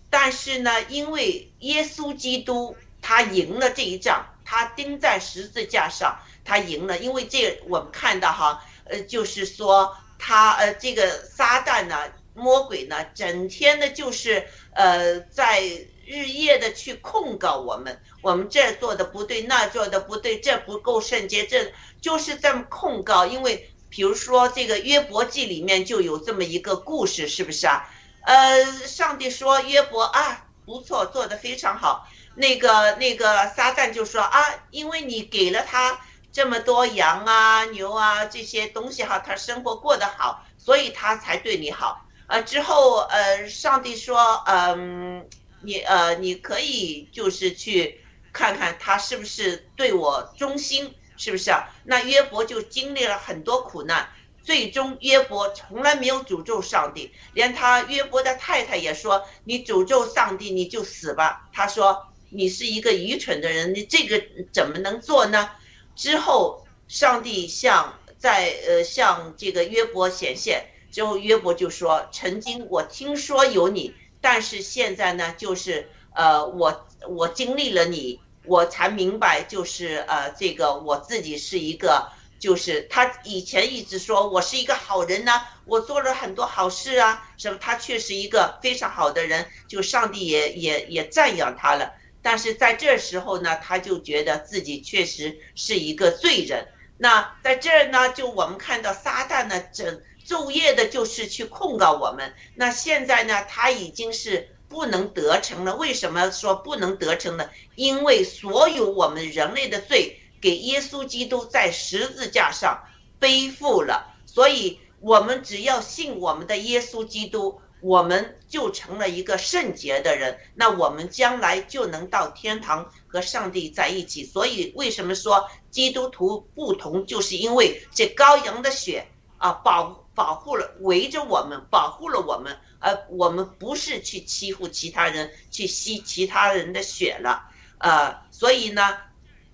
[0.09, 6.99] 但是呢，因为耶稣基督他赢了这一仗，他钉在十字架上，他赢了。
[6.99, 8.63] 因为这我们看到哈。
[8.93, 11.97] 呃，就是说他呃，这个撒旦呢，
[12.35, 14.45] 魔鬼呢，整天的，就是
[14.75, 15.63] 呃，在
[16.05, 23.25] 日夜的去控告我们，我们这做的不对，那做的不对，这不够圣洁，这就是这么控告。
[23.25, 27.89] 因为比如说这个约伯记里面就有这么一个故事，是不是啊？
[28.23, 32.09] 呃，上帝说约伯啊，不错，做得非常好。
[32.41, 36.01] 那个那个撒旦就说啊，因为你给了他
[36.33, 42.07] 这么多羊啊、牛啊这些东西哈，他生活过得好，所以他才对你好。
[42.27, 45.29] 呃，之后呃，上帝说，嗯，
[45.63, 48.01] 你呃，你可以就是去
[48.33, 51.69] 看看他是不是对我忠心，是不是啊？
[51.85, 54.09] 那约伯就经历了很多苦难。
[54.43, 65.51] 最终，约伯从来没有诅咒上帝，连他约伯的太太也说：“你诅咒上帝，你就死吧。”他说：“你是一个愚蠢的人，你这个怎么能做呢？”
[65.95, 82.09] 之后，上帝向在呃向这个约伯显现之后，约伯就说：“曾经我听说有你，但是现在呢，就是呃我我经历了你，我才明白，就是呃这个我自己是一个。”
[82.41, 91.93] 就是他以前一直说我是一个好人呢，我做了很多好事啊，什么他确实一个非常好的人，就上帝也也也赞扬他了。
[92.23, 96.67] 但是在这时候呢，他就觉得自己确实是一个罪人。
[96.99, 102.33] 那在这儿呢，就我们看到撒旦呢，整昼夜的就是去控告我们。
[102.55, 105.77] 那现在呢，他已经是不能得逞了。
[105.77, 107.49] 为什么说不能得逞呢？
[107.75, 110.17] 因为所有我们人类的罪。
[110.43, 112.83] 给耶稣基督在十字架上
[113.19, 124.25] 背负了，所以我们只要信我们的耶稣基督，我们就成了一个圣洁的人，那我们将来就能到天堂和上帝在一起。
[124.25, 129.07] 所以为什么说基督徒不同，就是因为这羔羊的血
[129.39, 137.43] 啊，保保护了围着我们，保护了我们，而我们不是去欺负其他人，去吸其他人的血了，
[137.79, 138.99] 呃，所以呢。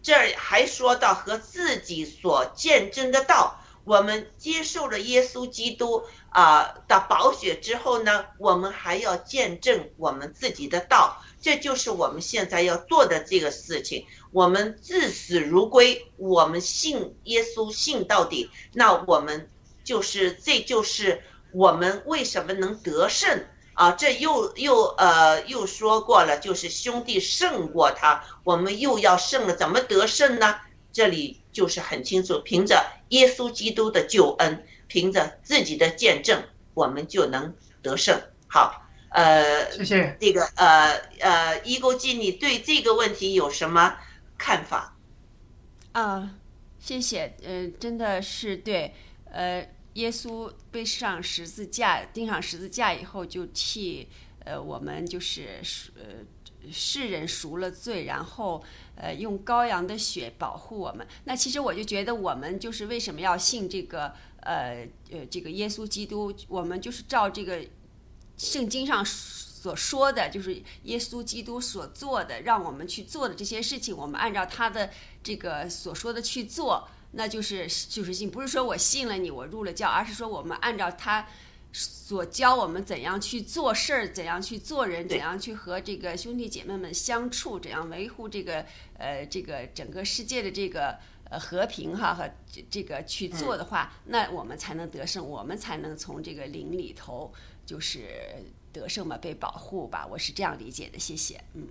[0.02, 14.04] 这儿还说到和自己所见证的道，我们接受了耶稣基督啊的宝血之后呢，我们还要见证我们自己的道，这就是我们现在要做的这个事情。
[14.32, 19.48] 我们至死如归，我们信耶稣信到底，那我们
[19.84, 21.22] 就是这就是
[21.52, 23.46] 我们为什么能得胜。
[23.74, 30.56] 啊，这又又呃又说过了，就是兄弟胜过他，我们又要胜了，怎么得胜呢？
[30.92, 36.42] 这里就是很清楚，凭着耶稣基督的救恩，凭着自己的见证，
[36.74, 38.20] 我们就能得胜。
[38.48, 43.96] 好，呃，谢谢这个呃呃，伊沟记，你对这个问题有什么
[44.38, 44.96] 看法？
[45.92, 46.34] 啊，
[46.78, 48.94] 谢谢，呃，真的是对，
[49.30, 49.66] 呃。
[49.96, 54.06] 耶稣背上十字架，钉上十字架以后，就替
[54.44, 55.62] 呃我们就是
[55.94, 58.62] 呃世人赎了罪，然后
[58.96, 61.06] 呃用羔羊的血保护我们。
[61.24, 66.34] 那其实我就觉得，我们就是为什么要信这个呃呃这个耶稣基督？
[66.48, 67.64] 我们就是照这个
[68.36, 74.90] 圣经上所说的，就是耶稣基督所做的，让我们去做的这些事情，我们按照他的
[75.22, 76.88] 这个所说的去做。
[77.12, 81.26] 那就是就是信，不是说我信了你，我入了教，而是说我们按照他
[81.72, 88.64] 所教我们怎样去做事儿，怎样去做人，怎样去和这个兄弟姐妹们相处，怎样维护这个
[88.96, 90.96] 呃这个整个世界的这个
[91.28, 97.32] 呃和平哈和这这个去做的话，那我们才能得胜，我们才能从这个灵里头
[97.66, 98.08] 就是
[98.72, 101.68] 得胜嘛，被保护吧，我是这样理解的，谢谢，嗯，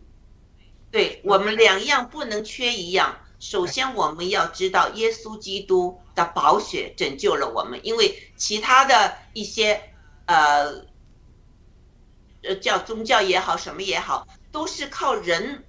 [0.91, 3.24] 对我们两样不能缺一样。
[3.37, 9.93] 首先，我们要知道耶稣基督的宝血拯救了我们，因为其他的一些，
[10.25, 10.85] 呃，
[12.41, 15.65] 呃，叫宗教也好，什么也好，都是靠人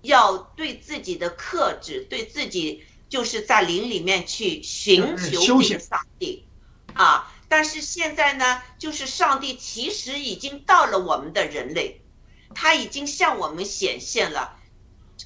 [0.00, 6.46] 要对自己的克制，对自己就是在灵里面去寻求这个上帝，
[6.94, 12.00] 啊，但是现在呢，就是上帝其实已经到了我们的人类，
[12.54, 14.56] 他已经向我们显现了，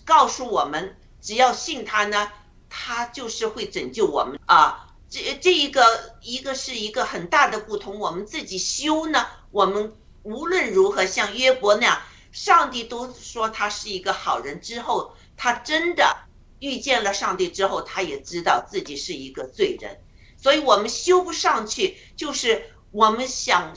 [0.05, 0.97] 告诉我们。
[1.21, 2.31] 只要信他呢，
[2.69, 4.83] 他就是会拯救我们啊！
[5.09, 7.99] 这这一个一个是一个很大的不同。
[7.99, 9.93] 我们自己修呢，我们
[10.25, 12.03] 无论如何像约伯那样，
[12.33, 14.61] 上帝都说他是一个好人。
[14.61, 16.17] 之后他真的
[16.59, 20.01] 遇见了上帝之后，他也知道自己是一个罪人。
[20.37, 23.75] 所以我们修不上去，就是我们想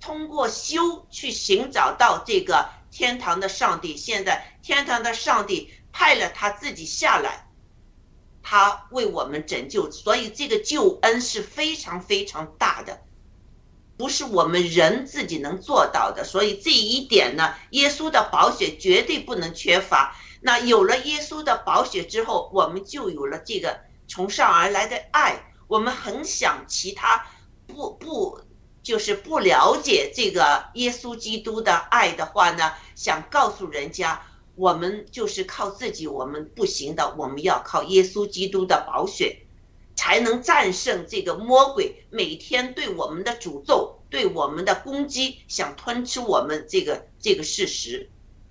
[0.00, 3.96] 通过修去寻找到这个天堂的上帝。
[3.96, 5.72] 现在天堂的上帝。
[5.92, 7.48] 派了他自己下来，
[8.42, 13.02] 他为我们拯救，所以这个救恩是非常非常大的，
[13.96, 16.24] 不是我们人自己能做到的。
[16.24, 20.16] 所以这一点呢，耶稣的宝血绝对不能缺乏。
[20.40, 23.78] 那有了耶稣的宝血之后，我们就有了这个
[24.08, 25.44] 从上而来的爱。
[25.68, 27.24] 我们很想其他
[27.66, 28.40] 不不
[28.82, 34.20] 就是不了解这个耶稣基督的爱的话呢，想告诉人家，
[34.54, 39.38] 我们就是靠自己，我们不行的，我们要靠耶稣基督的宝血，
[39.94, 48.08] 才能战胜这个魔鬼每天对我们的诅咒、对我们的攻击，想吞吃我们这个这个事实，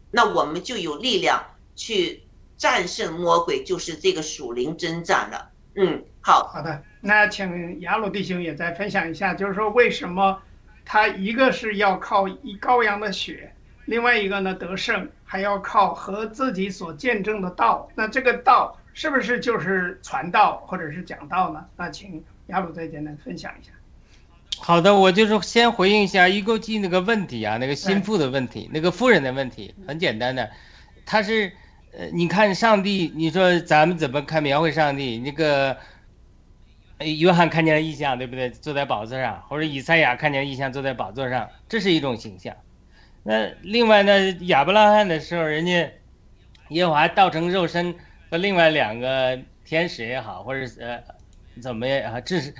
[0.10, 1.44] 那我们就有力量
[1.76, 2.23] 去
[2.57, 5.52] 战胜魔鬼，就是这个属灵征战了。
[5.76, 10.41] 嗯，好，好的，那请雅鲁弟兄也再分享一下，就是说为什么
[10.84, 13.53] 他一个是要靠一羔羊的血，
[13.92, 21.66] 另外一个呢得胜还要靠和自己所见证的道，那这个道是不是就是传道或者是讲道呢？
[21.76, 23.72] 那请雅鲁再简单分享一下。
[24.60, 30.50] 好的，我就是先回应一下一勾记那个问题啊，那个心腹的问题，那个妇人的问题，很简单的，
[31.06, 31.52] 他是。
[31.94, 35.20] 呃，你看上帝，你说咱们怎么看描绘上帝？
[35.20, 35.76] 那个，
[37.00, 38.50] 约翰看见了异象，对不对？
[38.50, 42.56] 坐在宝座上，或者以赛亚看见异象，坐在宝座上，这是一种形象。
[43.23, 45.91] 那另外呢，亚伯拉罕的时候，人家
[46.69, 47.95] 耶和华道成肉身
[48.30, 51.03] 和另外两个天使也好，或者呃
[51.61, 52.19] 怎么也啊？
[52.22, 52.53] 这是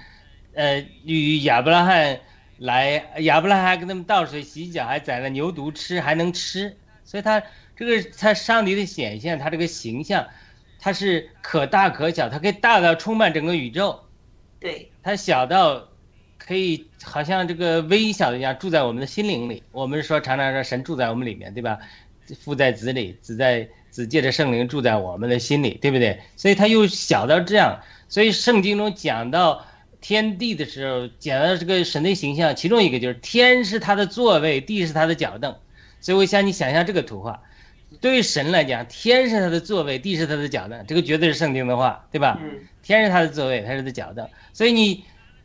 [0.53, 2.19] 呃与亚伯拉罕
[2.57, 7.41] 来，亚伯拉罕还跟他们倒水洗脚，还宰了牛犊吃，还能吃，所以他。
[7.73, 10.27] 这个他上帝的显现，他这个形象，
[10.77, 13.99] 他是可大可小，他可以大到充满整个宇宙，
[14.59, 15.88] 对他小到
[16.38, 19.64] 可以好像这个微小的一样住在我们的心灵里。
[19.72, 21.78] 我们说常常说神住在我们里面，对吧？
[22.40, 26.19] 父在子里，子在子借着圣灵住在我们的心里，对不对？
[26.38, 27.80] 所以他又小到这样。
[28.07, 29.65] 所以圣经中讲到
[29.99, 35.56] 天地的时候，讲到这个神的形象，其中一个就是天是他的座位，地是他的脚凳。
[35.99, 37.41] 所以我想你想象这个图画。
[37.99, 42.40] 对于神来讲，天是他的座位，地是他的脚凳，这个绝对是圣经的话，对吧？
[42.82, 44.26] 天是他的座位，他是他的脚凳。
[44.53, 45.03] 所以你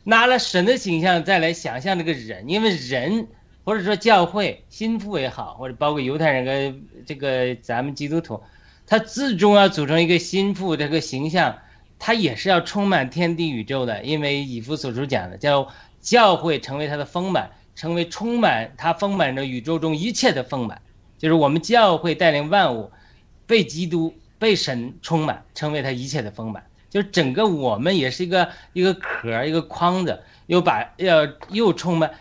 [0.09, 3.27] 拿了神的形象再来想象这个人，因为人
[3.65, 8.41] 或者说教会心腹也好，或者包括犹太人跟这个咱们基督徒，
[8.85, 11.53] 他最终要组成一个心腹这个形象，
[11.99, 14.01] 他也是要充满天地宇宙的。
[14.01, 15.67] 因为以弗所书讲的叫
[15.99, 20.81] 教会成为他的丰满，成为充满他丰满着宇宙中一切的丰满。
[21.17, 22.89] 就是我们教会带领万物，
[23.45, 26.63] 被基督、被神充满，成为他一切的丰满。
[26.89, 32.11] 就整个我们也是一个一个壳，一个框子，又把要又充满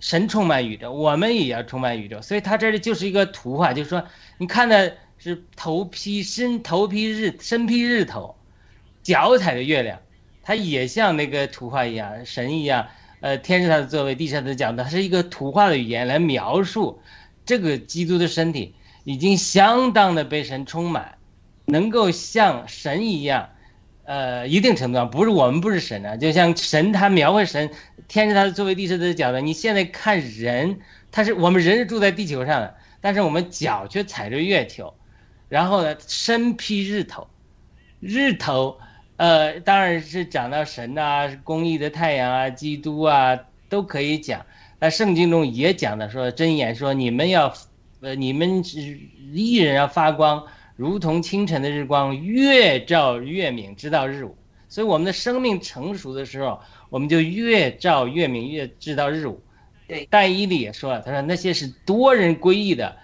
[0.00, 2.20] 神充满宇宙，我们也要充满宇宙。
[2.22, 4.04] 所以他这里就是一个图画，就是说
[4.38, 8.36] 你看的是头披身头披日身披日头，
[9.02, 9.98] 脚踩着月亮，
[10.42, 12.86] 它也像那个图画一样，神一样。
[13.20, 17.02] 呃，天是他的座位，地是他的脚，它是一个图画的语言来描述。
[17.44, 18.74] 这个基督的身体
[19.04, 21.18] 已经相当的被神充满，
[21.66, 23.50] 能够像神一样，
[24.10, 27.70] 呃，一定程度上不是我们不是神啊，就像神他描绘神，
[28.08, 29.40] 天是他的作为地是的脚的。
[29.40, 30.80] 你现在看人，
[31.12, 34.92] 他是我们人是住在地球上的，但是我们脚却踩着月球，
[35.48, 37.28] 然后呢，身披日头，
[38.00, 38.80] 日头，
[39.16, 43.38] 呃，当然是讲到神啊，公义的太阳啊，基督啊，
[43.68, 44.44] 都可以讲。
[44.80, 47.54] 那圣经中也讲的说，真言说你们要，
[48.00, 48.64] 呃，你们
[49.32, 50.44] 艺人要发光，
[50.80, 54.34] 如同清晨的日光，越照越明，直到日午。
[54.66, 56.58] 所以我们的生命成熟的时候，
[56.88, 59.42] 我们就越照越明，越直到日午。
[59.86, 62.96] 对，但以理也说了，他说那些是多人归义的，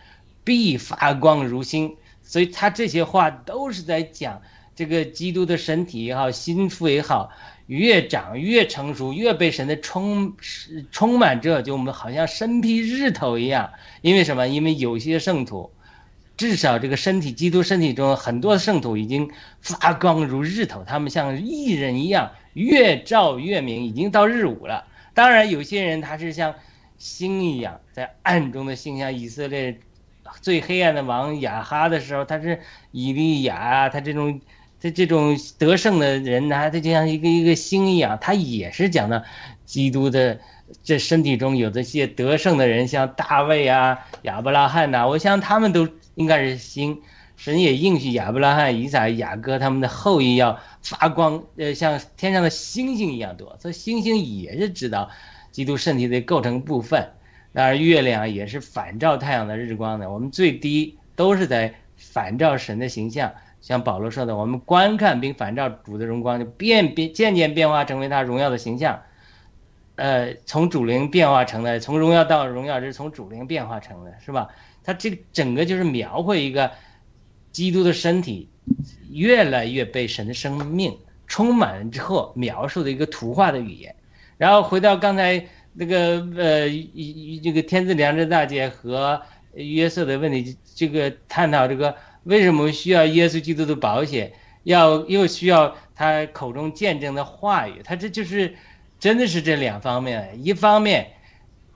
[0.43, 1.94] 必发光如星。
[2.23, 4.40] 所以他这些话都是在讲
[4.74, 7.31] 这个基督的身体也好，心腹也好。
[7.66, 10.32] 越长越成熟，越被神的充
[10.90, 13.70] 充满着，就我们好像身披日头一样。
[14.01, 14.48] 因为什么？
[14.48, 15.70] 因为有些圣徒，
[16.37, 19.31] 至少这个身体，基督身体中很多圣徒已经
[19.61, 24.85] 发光如日头，他们像艺人一样，越照越明，已经到日午了。
[25.15, 26.55] 当然，有些人他是像
[26.99, 29.79] 星一样，在暗中的星，像以色列
[30.41, 32.61] 最黑暗的王亚哈的时候，他是
[32.93, 34.41] 以利亚，他这种。
[34.79, 39.25] 这这种得胜的人呢，他就像一个一个星一样，他也是讲的，
[39.65, 40.39] 基督的
[40.85, 47.01] 这身体中有这些得胜的人，像大卫啊、亚伯拉罕呐，我想他们都应该是星。
[47.37, 53.55] 神也应许亚伯拉罕、以撒、雅各他们的后裔要发光，呃，像天上的星星一样多。
[53.61, 55.11] 所以星星也是知道
[55.53, 57.11] 基督身体的构成部分。
[57.53, 60.11] 当然，月亮也是反照太阳的日光的。
[60.11, 63.31] 我们最低都是在反照神的形象。
[63.61, 69.03] 像保罗说的，我们观看并反照主的荣光，就变变渐渐变化成为他荣耀的形象。
[69.97, 74.49] 呃，从主灵变化成的，从荣耀到荣耀，这是从主灵变化成的，是吧？
[74.87, 76.71] 他这个整个就是描绘一个
[77.51, 78.49] 基督的身体
[79.11, 80.97] 越来越被神的生命
[81.27, 83.95] 充满之后描述的一个图画的语言。
[84.39, 86.69] 然后回到刚才那个呃，
[87.43, 89.21] 这个天赐良知大姐和
[89.55, 94.33] 约瑟的问题，这个探讨这个为什么需要耶稣基督的保险，
[94.65, 98.55] 要又需要他口中见证的话语，他这就是
[99.01, 101.11] 真的是这两方面，一方面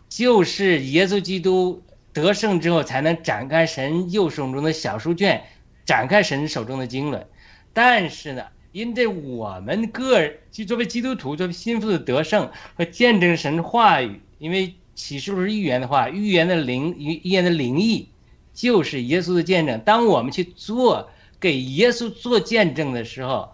[0.08, 1.82] 就是耶稣基督
[2.12, 5.42] 得胜之后才能展开神右手中的小书卷，
[5.84, 7.26] 展开神手中的经纶，
[7.72, 8.44] 但是呢。
[8.72, 18.08] 因为我们个人，就作为基督徒，作为心腹的得胜和见证神话语，因为启示录是预言的话，预言的灵，预言的灵异，
[18.54, 19.80] 就是耶稣的见证。
[19.80, 21.10] 当我们去做
[21.40, 23.50] 给耶稣做见证的时候，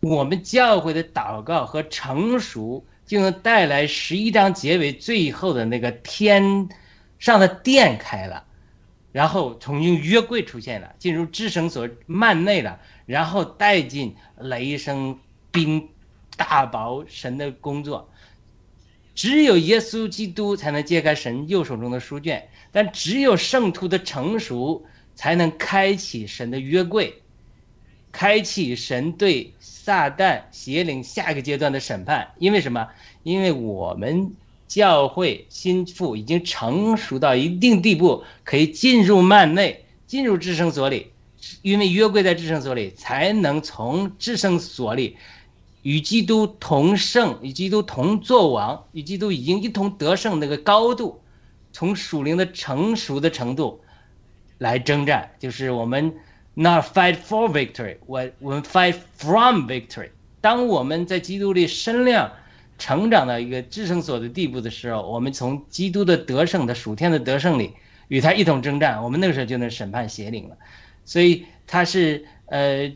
[0.00, 6.68] 我们教会的祷告和成熟，就能带来十一章结尾最后的那个天
[7.22, 8.42] 上的殿开了，
[9.12, 12.80] 然后重新约柜出现了，进入至圣所幔内了。
[13.06, 15.20] 然后带进雷声、
[15.52, 15.88] 兵、
[16.36, 18.10] 大宝神的工作，
[19.14, 24.84] 只有耶稣基督才能揭开神右手中的书卷，但只有圣徒的成熟
[25.14, 27.22] 才能开启神的约柜，
[28.10, 32.32] 开启神对撒旦邪灵下一个阶段的审判。
[32.38, 32.88] 因为什么？
[33.22, 34.34] 因为我们
[34.72, 41.08] 教会心腹已经成熟到一定地步，可以进入幔内，进入至圣所里。
[41.60, 45.18] 因为约柜在至圣所里，才能从至圣所里
[45.82, 51.20] 与基督同圣，与基督同作王，与基督已经一同得胜那个高度，
[51.70, 53.82] 从属灵的成熟的程度
[54.56, 56.14] 来征战，就是我们
[56.54, 60.08] not fight for victory，我我们 fight from victory。
[60.40, 62.32] 当我们在基督里身量
[62.82, 67.70] 成长到一个至圣所的地步的时候，我们从基督的得胜的属天的得胜里
[68.08, 70.56] 与他一同征战，我们那个时候就能审判邪灵了。
[71.04, 72.92] 所以他是呃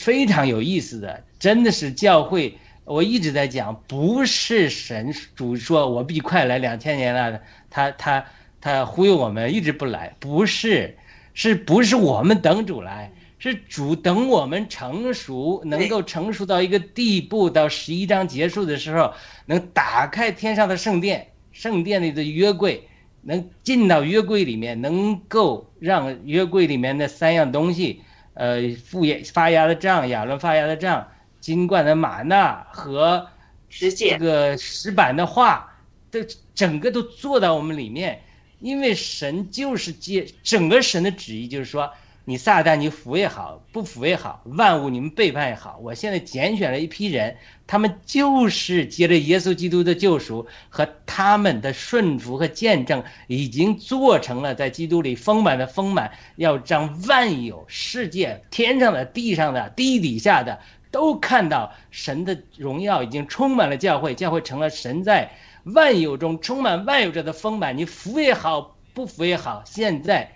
[0.00, 2.56] 非常有意思的，真的是教会。
[2.86, 8.24] 我一直在讲，不是神主说我必快来两千年了，他他
[8.60, 10.96] 他忽悠我们一直不来，不是，
[11.34, 19.12] 是不是我们等主来，是主等我们成熟，能够成熟到一个地步，到十一章结束的时候，
[19.46, 22.88] 能打开天上的圣殿，圣殿里的约柜。
[23.28, 28.00] 能进到约柜里面，能够让约柜里面的三样东西，
[28.34, 31.08] 呃，复也发芽的杖，亚伦发芽的杖，
[31.40, 33.26] 金冠的玛纳和
[33.68, 35.68] 这个石板的画，
[36.08, 36.20] 都
[36.54, 38.22] 整个都做到我们里面，
[38.60, 41.90] 因为神就是接整个神的旨意，就是说。
[42.28, 47.36] 你撒旦，你服也好，不服也好，万物你们背叛也好，我现在拣选了一批人，
[47.68, 60.58] 他们就是接着耶稣基督的救赎和他们的顺服和见证，已经做成了在基督里丰满的丰满，要让万有世界天上的、地上的、地底下的
[60.90, 65.30] 都看到神的荣耀已经充满了教会，教会成了神在
[65.62, 67.78] 万有中充满万有者的丰满。
[67.78, 70.32] 你服也好，不服也好，现在。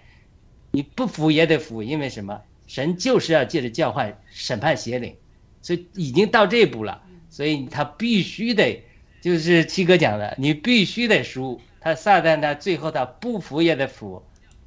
[0.71, 2.41] 你不服也得服，因为什么？
[2.67, 5.17] 神就是要借着教会审判邪灵，
[5.61, 8.85] 所以已经到这一步了，所以他必须得，
[9.21, 11.61] 就是七哥讲的，你必须得输。
[11.81, 14.23] 他撒旦他最后他不服也得服，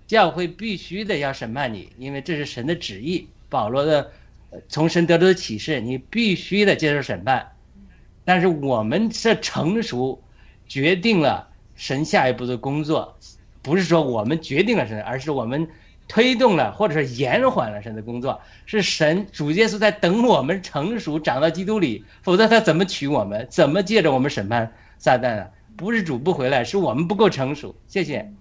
[0.05, 3.30] 教会必须得要审判你，因为这是神的旨意。
[3.47, 4.11] 保罗的
[4.67, 7.53] 从神得到的启示，你必须得接受审判。
[8.25, 10.21] 但是我们这成熟，
[10.67, 13.17] 决定了神下一步的工作，
[13.61, 15.65] 不是说我们决定了神，而是我们。
[16.07, 23.47] 推动了，或者是延缓了神的工作，是神主耶稣在等我们成熟，长到基督里，否则他怎么娶我们？
[23.49, 25.47] 怎么借着我们审判撒旦啊？
[25.75, 27.75] 不是主不回来，是我们不够成熟。
[27.88, 28.31] 谢谢。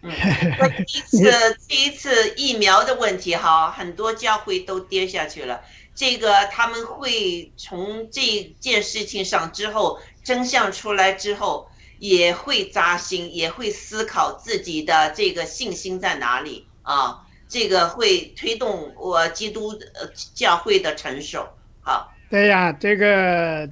[0.00, 0.10] 嗯，
[0.86, 5.60] 第一次第一次疫苗的问题哈，很多教会都跌下去了。
[5.94, 11.68] 这个他们会从这件事情上之后真相出来之后，
[11.98, 16.67] 也会扎心，也会思考自己的这个信心在哪里。
[16.88, 21.46] 啊，这个会推动我基督呃教会的成熟。
[21.82, 23.68] 好，对呀，这个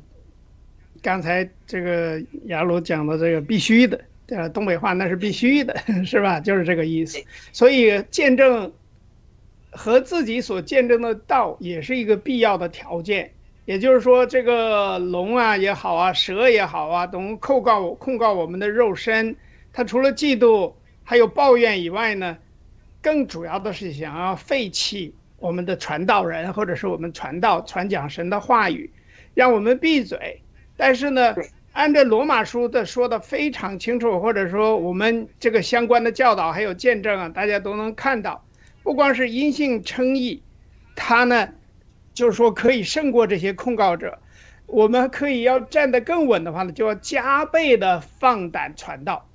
[1.00, 3.98] 刚才这个亚鲁讲的这个必须的，
[4.28, 5.74] 呃，东北话那是必须的，
[6.04, 6.38] 是吧？
[6.38, 7.18] 就是这个意思。
[7.52, 8.70] 所以见证
[9.70, 13.32] 和自己所见证的道也是一个必要的条件。
[13.64, 19.34] 也就是说，这个龙啊也好啊，蛇也好啊，等控告控告我们的肉身，
[19.72, 22.36] 他除了嫉妒还有抱怨以外呢？
[23.06, 28.90] 更主要的是想要废弃我们的传道人，或者是我们传道传讲神的话语，
[29.32, 30.42] 让我们闭嘴。
[30.76, 31.36] 但是呢，
[31.70, 38.44] 按照罗马书的说的非常清楚，或者说我们这个相关的教导还有见证啊，大家都能看到，
[38.82, 40.42] 不光是阴性称义，
[40.96, 41.48] 他呢，
[42.12, 44.18] 就是说可以胜过这些控告者。
[44.66, 49.28] 我们可以要站得更稳的话呢，就要加倍的放胆传道，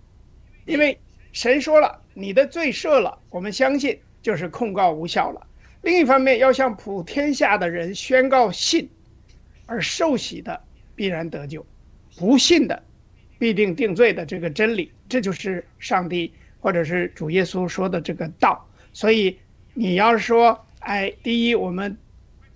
[0.66, 1.00] 因为
[1.32, 5.48] 神说了，你的罪赦了，我们相信就是控告无效了。
[5.82, 8.90] 另一方面，要向普天下的人宣告信，
[9.66, 10.62] 而受洗的
[10.96, 11.66] 必然得救，
[12.18, 12.84] 不信的
[13.40, 18.68] 必定定罪的这个真理，这就是上帝或者是主耶稣说的这个道。
[18.94, 19.38] 所以
[19.74, 21.98] 你要是说，哎，第一，我们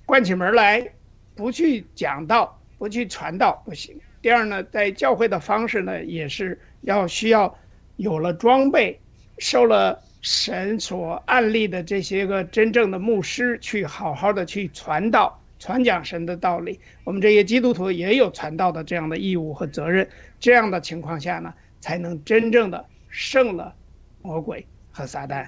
[0.05, 0.87] 关起门来
[1.35, 2.59] 不去讲道。
[2.77, 3.97] 不去传道不行。
[4.21, 7.57] 第二呢，在教会的方式呢，也是要需要
[7.95, 8.99] 有了装备，
[9.37, 16.79] 受了神所案例的这些个真正的牧师，去好好的去传道、传讲神的道理。
[17.03, 20.07] 我们这些基督徒也有传道的这样的义务和责任。
[20.39, 23.75] 这样的情况下呢，才能真正的胜了
[24.21, 25.47] 魔鬼和撒旦，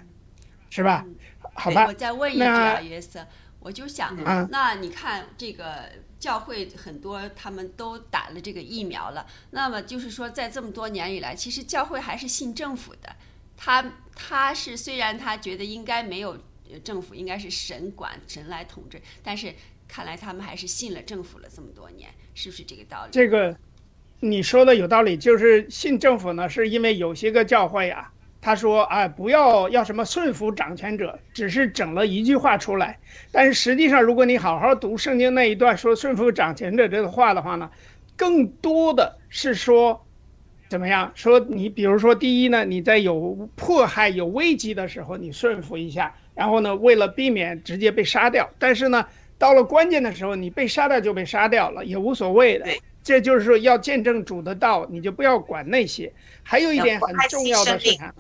[0.70, 1.06] 是吧？
[1.54, 1.86] 好吧。
[1.88, 3.26] 我再问一句啊，约瑟，
[3.60, 4.16] 我就想，
[4.50, 5.90] 那你看这个。
[6.20, 9.24] 教会很多，他们都打了这个疫苗了。
[9.52, 13.16] 那么就是说，在这么多年以来，其实教会还是信政府的。
[13.58, 13.84] 他
[14.16, 16.38] 他是虽然他觉得应该没有
[16.84, 19.54] 政府，应该是神管神来统治，但是
[19.88, 23.12] 看来他们还是信了政府了这么多年，是不是这个道理？
[23.12, 23.58] 这个
[24.20, 28.14] 你说的有道理，就是信政府呢，是因为有些个教会啊。
[28.40, 32.98] 他说：“哎，不要要什么顺服掌权者，只是整了一句话出来。
[33.30, 37.70] 但是实际上，如果你好好读圣经那一段说顺服掌权者这个话的话呢，
[38.16, 40.07] 更多的是说，
[40.70, 41.12] 怎么样？
[41.16, 48.50] 说你比如说，第一呢，你在有迫害、有危机的时候，你顺服一下，然后呢，为了避免直接被杀掉。
[48.60, 49.06] 但是呢，
[49.38, 52.66] 到了关键的时候，你被杀掉就被杀掉了，也无所谓的。
[53.02, 56.12] 这就是说，要见证主的道，你就不要管那些。”
[56.44, 58.14] 还有一点很重要的是啥？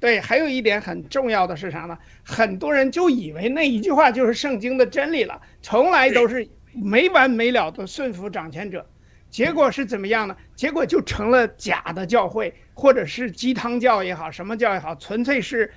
[0.00, 1.96] 对，还有一点很重要的是啥呢？
[2.24, 8.84] 很多人就以为那一句话就是圣经的真理了，从来都是没完没了的顺服掌权者，
[9.34, 10.36] 结果是怎么样呢？
[10.54, 15.68] 结果就成了假的教会，或者是鸡汤教也好，什么教也好，纯粹是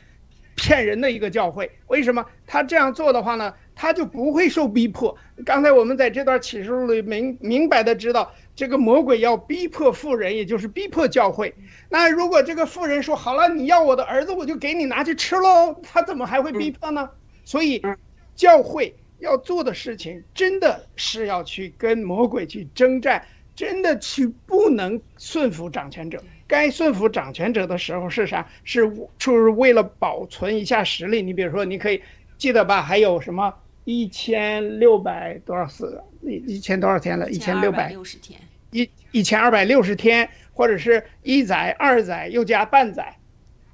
[0.53, 1.71] 骗人的一个教会。
[1.87, 3.51] 为什么他这样做的话呢？
[3.73, 5.17] 他就不会受逼迫。
[5.43, 8.31] 刚才我们在这段启示录里明明白的知道。
[8.55, 11.51] 这个魔鬼要逼迫富人，也就是逼迫教会。
[11.89, 17.09] 那如果这个富人说好了，你要我的儿子，我就给你拿去吃喽，他怎么还会逼迫呢？
[17.43, 17.81] 所以，
[18.35, 23.23] 教会要做的事情，真的是要去跟魔鬼去征战，
[23.57, 26.23] 真的去不能顺服掌权者。
[26.47, 28.47] 该顺服掌权者的时候是啥？
[28.63, 31.23] 是就是为了保存一下实力。
[31.23, 32.01] 你比如说，你可以
[32.37, 32.83] 记得吧？
[32.83, 33.53] 还有什么
[33.83, 36.01] 一千六百多少次？
[36.21, 37.29] 一一千多少天了？
[37.31, 38.39] 一千六百六十天。
[38.69, 43.17] 一一千二百六十天，或者是一载、二载又加半载，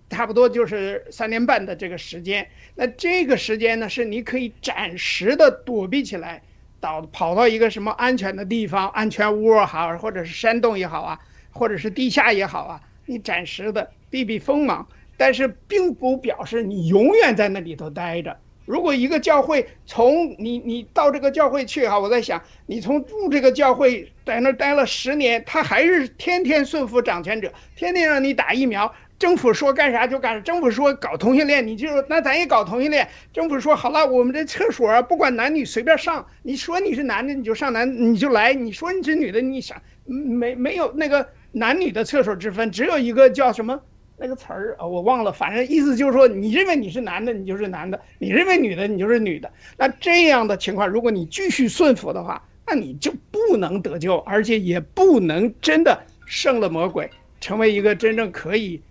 [0.09, 2.47] 差不多就是三年半的这个时间。
[2.75, 6.41] 那这个时间呢，是你可以暂时的躲避起来，
[6.83, 11.17] 到跑到一个什么安全的地方，安全窝好，或者是山洞也好啊，
[11.49, 14.85] 或者是地下也好啊，你暂时的避避锋芒。
[15.15, 18.35] 但是并不表示你永远在那里头待着。
[18.65, 28.91] 如果一个教会从你你到这个教会去哈，我在想，你从入这个教会在那儿待了十年，他还是天天顺服掌权者，天天让你打疫苗，
[29.23, 43.79] 政府说干啥就干啥，政府说搞同性恋，你就那咱也搞同性恋，政府说好了，我们这厕所不管男女随便上，你说你是男的你就上男你就来，你说你是女的你上，没没有那个男女的厕所之分，只有一个叫什么？
[44.17, 49.49] 那个词儿啊，我忘了，反正意思就是说，你认为你是男的，你就是男的；你认为女的，你就是女的。
[49.77, 57.09] 那这样的情况，如果你继续顺服的话，那你就不能得救，而且也不能真的胜了魔鬼，
[57.39, 58.81] 成为一个真正可以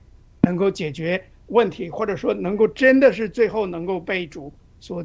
[0.43, 5.05] 能够解决问题，或者说能够真的是最后能够被主所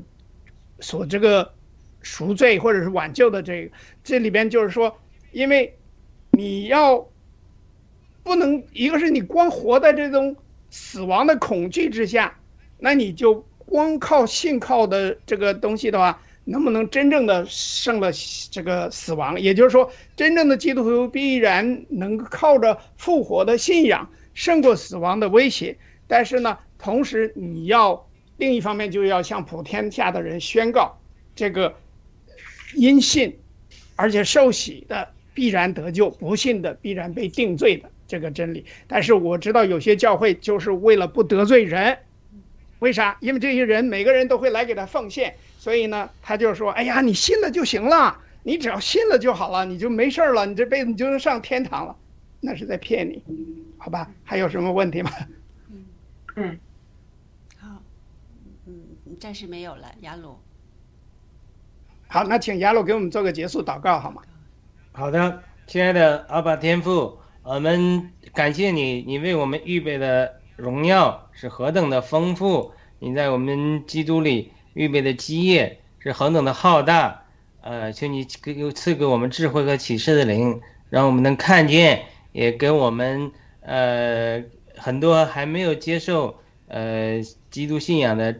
[0.79, 1.51] 所这个
[2.01, 3.71] 赎罪或者是挽救的这个。
[4.03, 4.97] 这里边就是说，
[5.31, 5.73] 因为
[6.31, 7.07] 你要。
[8.23, 10.35] 不能，一个是你光活在这种
[10.69, 12.37] 死亡的恐惧之下，
[12.77, 18.11] 那你就光靠信靠的这个东西的话，能不能真正的胜了
[18.51, 19.39] 这个死亡？
[19.39, 25.75] 也就是说，真正的基督徒必然能靠着复活的信仰胜过死亡的威胁。
[26.05, 28.07] 但是呢，同时你要
[28.37, 30.95] 另一方面就要向普天下的人宣告，
[31.35, 31.75] 这个
[32.75, 33.35] 因信
[33.95, 37.89] 而且受洗的必然得救，不信的必然被定罪的。
[38.07, 41.97] 这个真理，但是我知道有些教会就是为了不得罪人，
[42.79, 43.17] 为啥？
[43.19, 51.95] 因为这些人每个人都会来给他奉献，所以呢，他就说：“哎呀，你信了就行了，你只要信了就好了，你就没事了，你这辈子你就能上天堂了。”
[52.39, 53.21] 那是在骗你，
[53.87, 54.11] 好吧？
[54.25, 55.09] 还有什么问题吗？
[55.69, 55.85] 嗯
[56.35, 56.59] 嗯，
[57.57, 57.81] 好，
[58.65, 58.73] 嗯，
[59.17, 60.37] 暂时没有了，雅鲁。
[62.09, 64.21] 好，那请雅鲁给我们做个结束祷告好吗？
[64.91, 77.23] 好的，亲爱的阿爸天父，我们感谢你，你为我们预备的荣耀是何等的丰富，你在我们基督里预备的基业是何等的浩大。
[77.61, 80.59] 呃，求你给赐给我们智慧和启示的灵，
[80.89, 82.03] 让我们能看见，
[82.33, 83.31] 也给我们
[83.67, 84.41] 呃
[84.75, 87.21] 很多还没有接受呃
[87.51, 88.33] 基督信仰的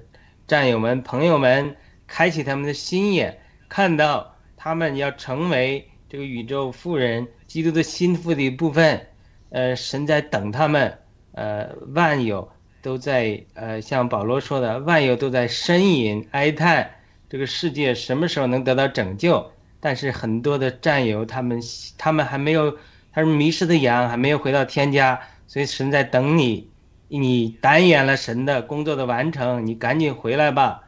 [0.48, 1.76] 战友们、朋友们，
[2.08, 3.38] 开启他们的心眼，
[3.68, 9.08] 看到他们要成为这个宇宙富人、基督的心腹的一部分。
[9.50, 10.98] 呃，神在等他们，
[11.34, 12.50] 呃，万有
[12.82, 16.90] 都在呃，像保罗说的，万有都在呻吟哀叹。
[17.30, 19.52] 这个世界什么时候能得到拯救？
[19.80, 21.62] 但是很多的战友，他们
[21.98, 22.78] 他们还没有，
[23.18, 26.70] 他是迷失的羊，还没有回到天家，所以神在等你，
[27.08, 30.84] 你耽延了神的工作的完成，你赶紧回来吧。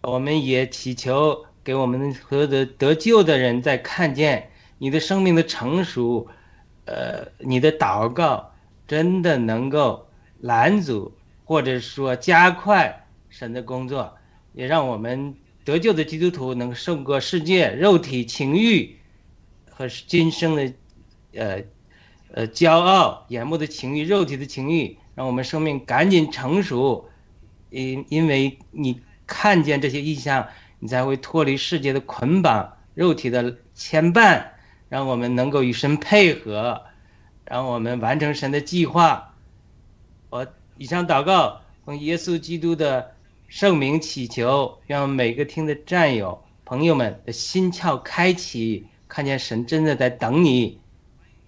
[0.00, 6.26] 我们也祈求给我们所有的得救的人，在看见你的生命的成熟，
[6.86, 8.52] 呃，你的祷告
[8.88, 10.08] 真的能够
[10.40, 11.12] 拦阻，
[11.44, 14.12] 或者说加快神的工作，
[14.54, 15.32] 也让我们。
[15.64, 18.96] 得救的基督徒能胜过世界肉体情欲
[19.70, 20.70] 和今生的，
[21.36, 21.62] 呃，
[22.32, 27.08] 呃骄傲、眼目的情欲、肉体的情欲，让我们生命赶紧成熟。
[27.70, 30.46] 因因为你看见这些意象，
[30.78, 34.44] 你才会脱离世界的捆绑、肉体的牵绊，
[34.88, 36.82] 让我们能够与神配合，
[37.44, 39.34] 让我们完成神的计划。
[40.30, 40.46] 我
[40.78, 43.12] 以上祷告，奉耶稣基督的。
[43.46, 50.80] 圣名祈求，让每个听的战友朋友们的心窍开启，看见神真的在等你，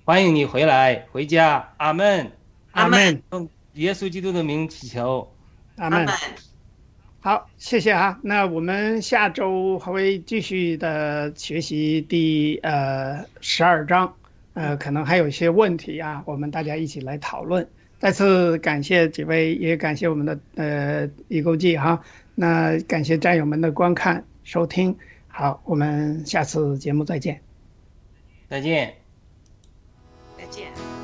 [0.06, 1.68] 欢迎你回来回家。
[1.78, 2.30] 阿门，
[2.70, 3.20] 阿门。
[3.32, 5.28] 用耶稣基督的名祈求，
[5.78, 6.06] 阿门。
[7.18, 8.16] 好，谢谢啊。
[8.22, 14.14] 那我们下周还会继续的学习第呃十二章，
[14.54, 17.68] 呃，可能还有一些问题啊，我们大家一起来讨论。
[17.98, 22.00] 再次感谢几位，也感谢我们的呃易购记哈。
[22.36, 24.96] 那感谢战友们的观看收听，
[25.26, 27.40] 好，我们下次节目再见。
[28.48, 29.05] 再见。
[30.50, 30.95] 见。